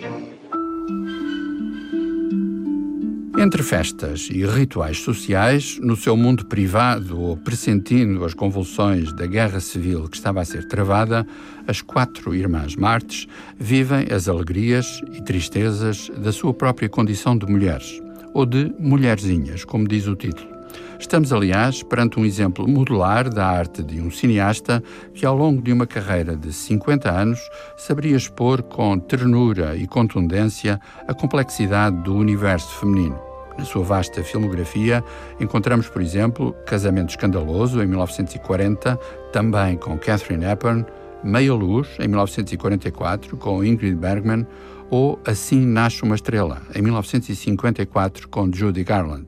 Entre 3.39 3.63
festas 3.63 4.29
e 4.29 4.45
rituais 4.45 4.99
sociais, 4.99 5.79
no 5.81 5.95
seu 5.95 6.15
mundo 6.15 6.45
privado 6.45 7.19
ou 7.19 7.35
pressentindo 7.37 8.23
as 8.23 8.35
convulsões 8.35 9.11
da 9.13 9.25
guerra 9.25 9.59
civil 9.59 10.07
que 10.07 10.17
estava 10.17 10.41
a 10.41 10.45
ser 10.45 10.67
travada, 10.67 11.25
as 11.65 11.81
quatro 11.81 12.35
irmãs 12.35 12.75
Martes 12.75 13.25
vivem 13.57 14.05
as 14.11 14.27
alegrias 14.29 15.01
e 15.13 15.23
tristezas 15.23 16.11
da 16.17 16.31
sua 16.31 16.53
própria 16.53 16.87
condição 16.87 17.35
de 17.35 17.47
mulheres, 17.47 17.99
ou 18.33 18.45
de 18.45 18.73
mulherzinhas, 18.79 19.65
como 19.65 19.87
diz 19.87 20.07
o 20.07 20.15
título. 20.15 20.51
Estamos, 20.99 21.33
aliás, 21.33 21.81
perante 21.81 22.19
um 22.19 22.25
exemplo 22.25 22.67
modular 22.67 23.27
da 23.27 23.47
arte 23.47 23.81
de 23.81 23.99
um 23.99 24.11
cineasta 24.11 24.83
que, 25.13 25.25
ao 25.25 25.35
longo 25.35 25.59
de 25.59 25.73
uma 25.73 25.87
carreira 25.87 26.35
de 26.35 26.53
50 26.53 27.09
anos, 27.09 27.39
saberia 27.75 28.15
expor 28.15 28.61
com 28.61 28.99
ternura 28.99 29.75
e 29.75 29.87
contundência 29.87 30.79
a 31.07 31.13
complexidade 31.13 31.97
do 32.03 32.15
universo 32.15 32.71
feminino. 32.79 33.19
Na 33.57 33.65
sua 33.65 33.83
vasta 33.83 34.23
filmografia, 34.23 35.03
encontramos, 35.39 35.89
por 35.89 36.01
exemplo, 36.01 36.55
Casamento 36.65 37.09
Escandaloso, 37.09 37.81
em 37.81 37.87
1940, 37.87 38.95
também 39.33 39.77
com 39.77 39.97
Catherine 39.97 40.45
Hepburn, 40.45 40.85
Meia 41.23 41.53
Luz, 41.53 41.87
em 41.99 42.07
1944, 42.07 43.37
com 43.37 43.63
Ingrid 43.63 43.95
Bergman, 43.95 44.45
ou 44.91 45.17
Assim 45.25 45.65
Nasce 45.65 46.03
uma 46.03 46.15
Estrela, 46.15 46.61
em 46.75 46.81
1954, 46.81 48.27
com 48.27 48.51
Judy 48.53 48.83
Garland. 48.83 49.25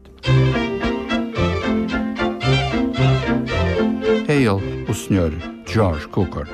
É 4.28 4.36
ele, 4.36 4.86
o 4.88 4.94
Sr. 4.94 5.32
George 5.66 6.08
Cukor. 6.10 6.48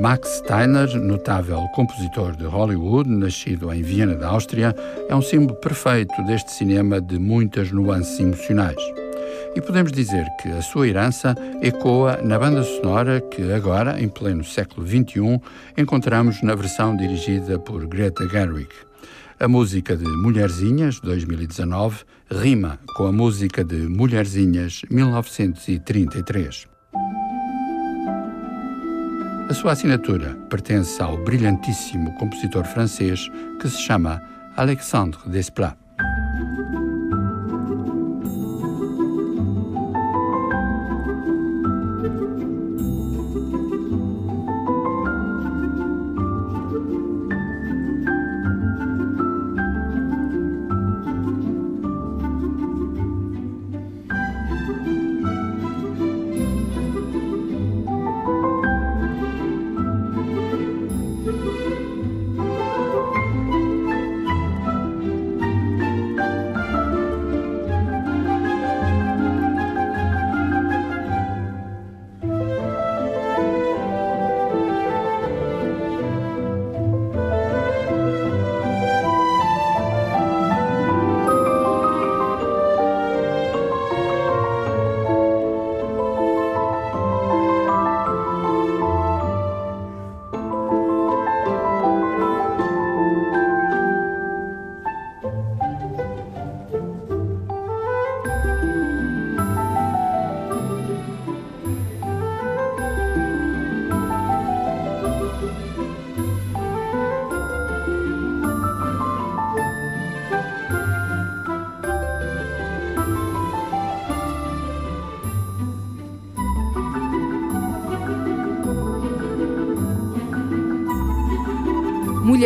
Max 0.00 0.38
Steiner, 0.38 0.98
notável 0.98 1.68
compositor 1.74 2.34
de 2.34 2.46
Hollywood, 2.46 3.06
nascido 3.06 3.70
em 3.70 3.82
Viena 3.82 4.14
da 4.14 4.28
Áustria, 4.28 4.74
é 5.10 5.14
um 5.14 5.20
símbolo 5.20 5.54
perfeito 5.60 6.14
deste 6.24 6.52
cinema 6.52 7.02
de 7.02 7.18
muitas 7.18 7.70
nuances 7.70 8.18
emocionais. 8.18 8.80
E 9.54 9.60
podemos 9.60 9.92
dizer 9.92 10.26
que 10.40 10.48
a 10.48 10.62
sua 10.62 10.88
herança 10.88 11.34
ecoa 11.60 12.18
na 12.22 12.38
banda 12.38 12.62
sonora 12.62 13.20
que 13.20 13.52
agora, 13.52 14.00
em 14.00 14.08
pleno 14.08 14.42
século 14.42 14.86
XXI, 14.86 15.38
encontramos 15.76 16.40
na 16.42 16.54
versão 16.54 16.96
dirigida 16.96 17.58
por 17.58 17.86
Greta 17.86 18.26
Gerwig. 18.26 18.70
A 19.38 19.46
música 19.46 19.94
de 19.98 20.06
Mulherzinhas, 20.06 20.98
2019, 21.00 22.04
rima 22.30 22.80
com 22.96 23.06
a 23.06 23.12
música 23.12 23.62
de 23.62 23.76
Mulherzinhas, 23.76 24.80
1933. 24.90 26.70
A 29.50 29.52
sua 29.52 29.72
assinatura 29.72 30.36
pertence 30.48 31.02
ao 31.02 31.16
brilhantíssimo 31.24 32.14
compositor 32.14 32.64
francês 32.64 33.28
que 33.60 33.68
se 33.68 33.78
chama 33.78 34.22
Alexandre 34.56 35.18
Desplat. 35.26 35.76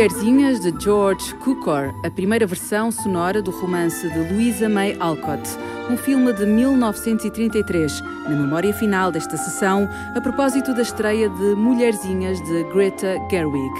Mulherzinhas 0.05 0.59
de 0.59 0.71
George 0.83 1.33
Cukor, 1.37 1.91
a 2.05 2.11
primeira 2.11 2.45
versão 2.45 2.91
sonora 2.91 3.41
do 3.41 3.49
romance 3.49 4.07
de 4.07 4.19
Louisa 4.31 4.69
May 4.69 4.95
Alcott, 4.99 5.41
um 5.89 5.97
filme 5.97 6.31
de 6.31 6.45
1933, 6.45 8.01
na 8.01 8.29
memória 8.29 8.71
final 8.71 9.11
desta 9.11 9.35
sessão, 9.35 9.89
a 10.15 10.21
propósito 10.21 10.75
da 10.75 10.83
estreia 10.83 11.27
de 11.27 11.55
Mulherzinhas 11.55 12.39
de 12.39 12.63
Greta 12.65 13.17
Gerwig. 13.31 13.73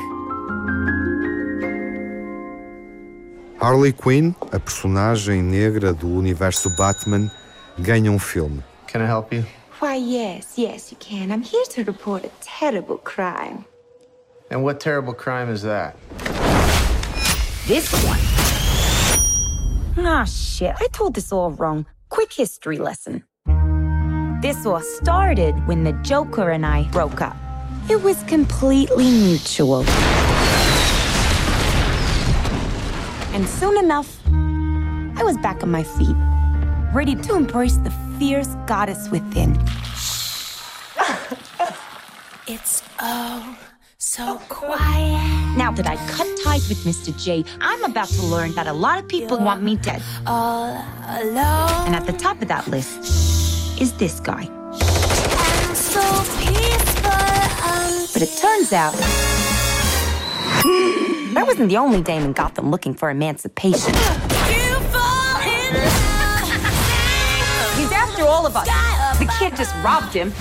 Harley 3.60 3.94
Quinn, 3.94 4.34
a 4.52 4.60
personagem 4.60 5.44
negra 5.44 5.94
do 5.94 6.08
universo 6.08 6.76
Batman, 6.76 7.30
ganha 7.78 8.12
um 8.12 8.18
filme. 8.18 8.64
Can 8.88 9.04
I 9.04 9.08
help 9.08 9.32
you? 9.32 9.46
Why, 9.80 9.98
yes, 9.98 10.58
yes, 10.58 10.92
you 10.92 10.98
can. 11.00 11.32
I'm 11.32 11.44
here 11.44 11.66
to 11.76 11.84
report 11.84 12.26
a 12.26 12.32
terrible 12.42 12.98
crime. 12.98 13.64
And 14.52 14.64
what 14.64 14.80
terrible 14.80 15.14
crime 15.14 15.50
is 15.50 15.64
that? 15.64 15.98
This 17.68 17.92
one. 18.06 18.20
Ah, 20.06 20.26
shit. 20.26 20.76
I 20.80 20.88
told 20.92 21.16
this 21.16 21.32
all 21.32 21.52
wrong. 21.52 21.86
Quick 22.10 22.32
history 22.32 22.78
lesson. 22.78 23.24
This 24.42 24.66
all 24.66 24.82
started 24.82 25.56
when 25.68 25.84
the 25.84 25.94
Joker 26.04 26.52
and 26.52 26.66
I 26.66 26.84
broke 26.92 27.22
up. 27.22 27.36
It 27.90 28.02
was 28.04 28.22
completely 28.24 29.10
mutual. 29.10 29.84
And 33.34 33.48
soon 33.48 33.78
enough, 33.84 34.20
I 34.28 35.24
was 35.24 35.38
back 35.38 35.64
on 35.64 35.72
my 35.72 35.84
feet, 35.84 36.16
ready 36.94 37.16
to 37.16 37.36
embrace 37.36 37.78
the 37.78 37.92
fierce 38.20 38.56
goddess 38.68 39.10
within. 39.10 39.58
It's 42.48 42.84
oh 43.00 43.58
so 44.06 44.40
quiet. 44.50 45.58
Now 45.58 45.72
that 45.72 45.88
I 45.88 45.96
cut 46.08 46.28
ties 46.44 46.70
with 46.70 46.84
Mr. 46.84 47.12
J, 47.18 47.44
I'm 47.60 47.84
about 47.84 48.08
to 48.10 48.22
learn 48.22 48.54
that 48.54 48.68
a 48.68 48.74
lot 48.74 49.00
of 49.00 49.08
people 49.08 49.40
want 49.40 49.64
me 49.64 49.78
dead. 49.78 50.02
All 50.28 50.70
alone. 51.08 51.88
And 51.88 51.96
at 51.96 52.06
the 52.06 52.14
top 52.14 52.40
of 52.42 52.48
that 52.48 52.68
list 52.68 53.82
is 53.82 53.94
this 53.94 54.20
guy. 54.20 54.44
So 55.74 56.02
peaceful. 56.38 57.12
Um, 57.66 58.06
But 58.14 58.22
it 58.22 58.38
turns 58.40 58.72
out 58.72 58.94
I 61.38 61.44
wasn't 61.46 61.70
the 61.70 61.78
only 61.78 62.02
dame 62.02 62.24
in 62.24 62.34
Gotham 62.34 62.70
looking 62.70 62.94
for 62.94 63.10
emancipation. 63.10 63.94
you 63.94 64.76
fall 64.94 65.42
in 65.42 65.74
love. 65.74 66.48
He's 67.76 67.92
after 67.92 68.24
all 68.24 68.46
of 68.46 68.56
us. 68.56 68.68
The 69.18 69.26
kid 69.40 69.56
just 69.56 69.74
robbed 69.84 70.14
him. 70.14 70.32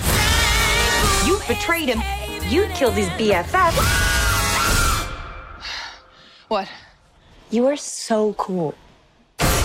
You 1.25 1.39
betrayed 1.47 1.89
him. 1.89 2.24
You 2.47 2.67
killed 2.75 2.93
his 2.93 3.09
BFF. 3.17 3.73
What? 6.47 6.67
You 7.49 7.65
are 7.65 7.75
so 7.75 8.33
cool. 8.33 8.75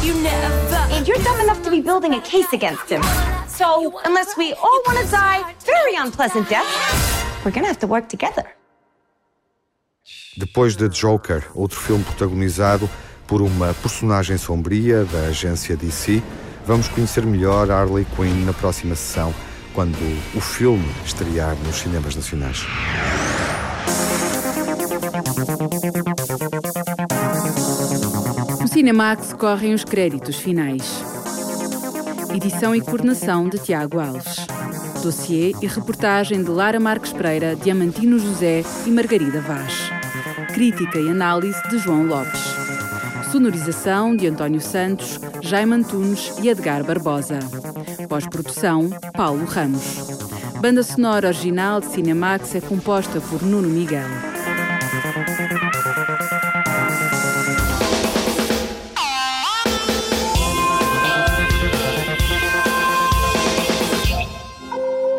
You 0.03 0.15
never. 0.15 0.77
And 0.91 1.07
you're 1.07 1.19
dumb 1.19 1.41
enough 1.41 1.63
to 1.65 1.71
be 1.71 1.83
building 1.83 2.15
a 2.15 2.21
case 2.23 2.51
against 2.55 2.89
him. 2.89 3.03
So, 3.47 4.01
unless 4.07 4.35
we 4.39 4.55
all 4.55 4.83
want 4.87 4.99
to 5.05 5.11
die 5.11 5.55
very 5.67 5.95
unpleasant 5.97 6.49
deaths, 6.49 7.45
we're 7.45 7.51
gonna 7.51 7.67
have 7.67 7.79
to 7.81 7.87
work 7.87 8.09
together. 8.09 8.47
Depois 10.39 10.75
de 10.75 10.89
Joker, 10.89 11.45
outro 11.55 11.79
filme 11.79 12.03
protagonizado 12.03 12.89
por 13.27 13.43
uma 13.43 13.75
personagem 13.75 14.39
sombria 14.39 15.05
da 15.05 15.27
agência 15.27 15.77
DC, 15.77 16.23
vamos 16.65 16.89
conhecer 16.89 17.27
melhor 17.27 17.71
Harley 17.71 18.07
Quinn 18.17 18.47
na 18.47 18.55
próxima 18.55 18.95
sessão, 18.95 19.35
quando 19.73 19.99
o 20.35 20.41
filme 20.41 20.89
estrear 21.05 21.57
nos 21.67 21.77
cinemas 21.77 22.17
nacionais. 22.17 22.67
No 28.61 28.69
Cinemax 28.69 29.33
correm 29.33 29.75
os 29.75 29.85
créditos 29.85 30.37
finais. 30.37 31.03
Edição 32.35 32.75
e 32.75 32.81
coordenação 32.81 33.49
de 33.49 33.59
Tiago 33.59 33.99
Alves. 33.99 34.47
Dossiê 35.03 35.55
e 35.63 35.67
reportagem 35.67 36.43
de 36.43 36.51
Lara 36.51 36.79
Marques 36.79 37.13
Pereira, 37.13 37.57
Diamantino 37.57 38.19
José 38.19 38.63
e 38.87 38.91
Margarida 38.91 39.41
Vaz. 39.41 39.91
Crítica 40.53 40.99
e 40.99 41.09
análise 41.09 41.61
de 41.71 41.79
João 41.79 42.05
Lopes. 42.07 42.50
Sonorização 43.31 44.17
de 44.17 44.27
António 44.27 44.61
Santos, 44.61 45.21
Jaime 45.41 45.75
Antunes 45.75 46.37
e 46.43 46.49
Edgar 46.49 46.83
Barbosa. 46.83 47.39
Pós-produção, 48.09 48.91
Paulo 49.13 49.45
Ramos. 49.45 50.19
Banda 50.61 50.83
sonora 50.83 51.29
original 51.29 51.81
de 51.81 51.87
Cinemax 51.87 52.57
é 52.57 52.61
composta 52.61 53.21
por 53.21 53.41
Nuno 53.43 53.69
Miguel. 53.69 54.09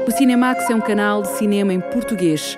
O 0.06 0.12
Cinemax 0.12 0.70
é 0.70 0.76
um 0.76 0.82
canal 0.82 1.22
de 1.22 1.30
cinema 1.30 1.74
em 1.74 1.80
português. 1.80 2.58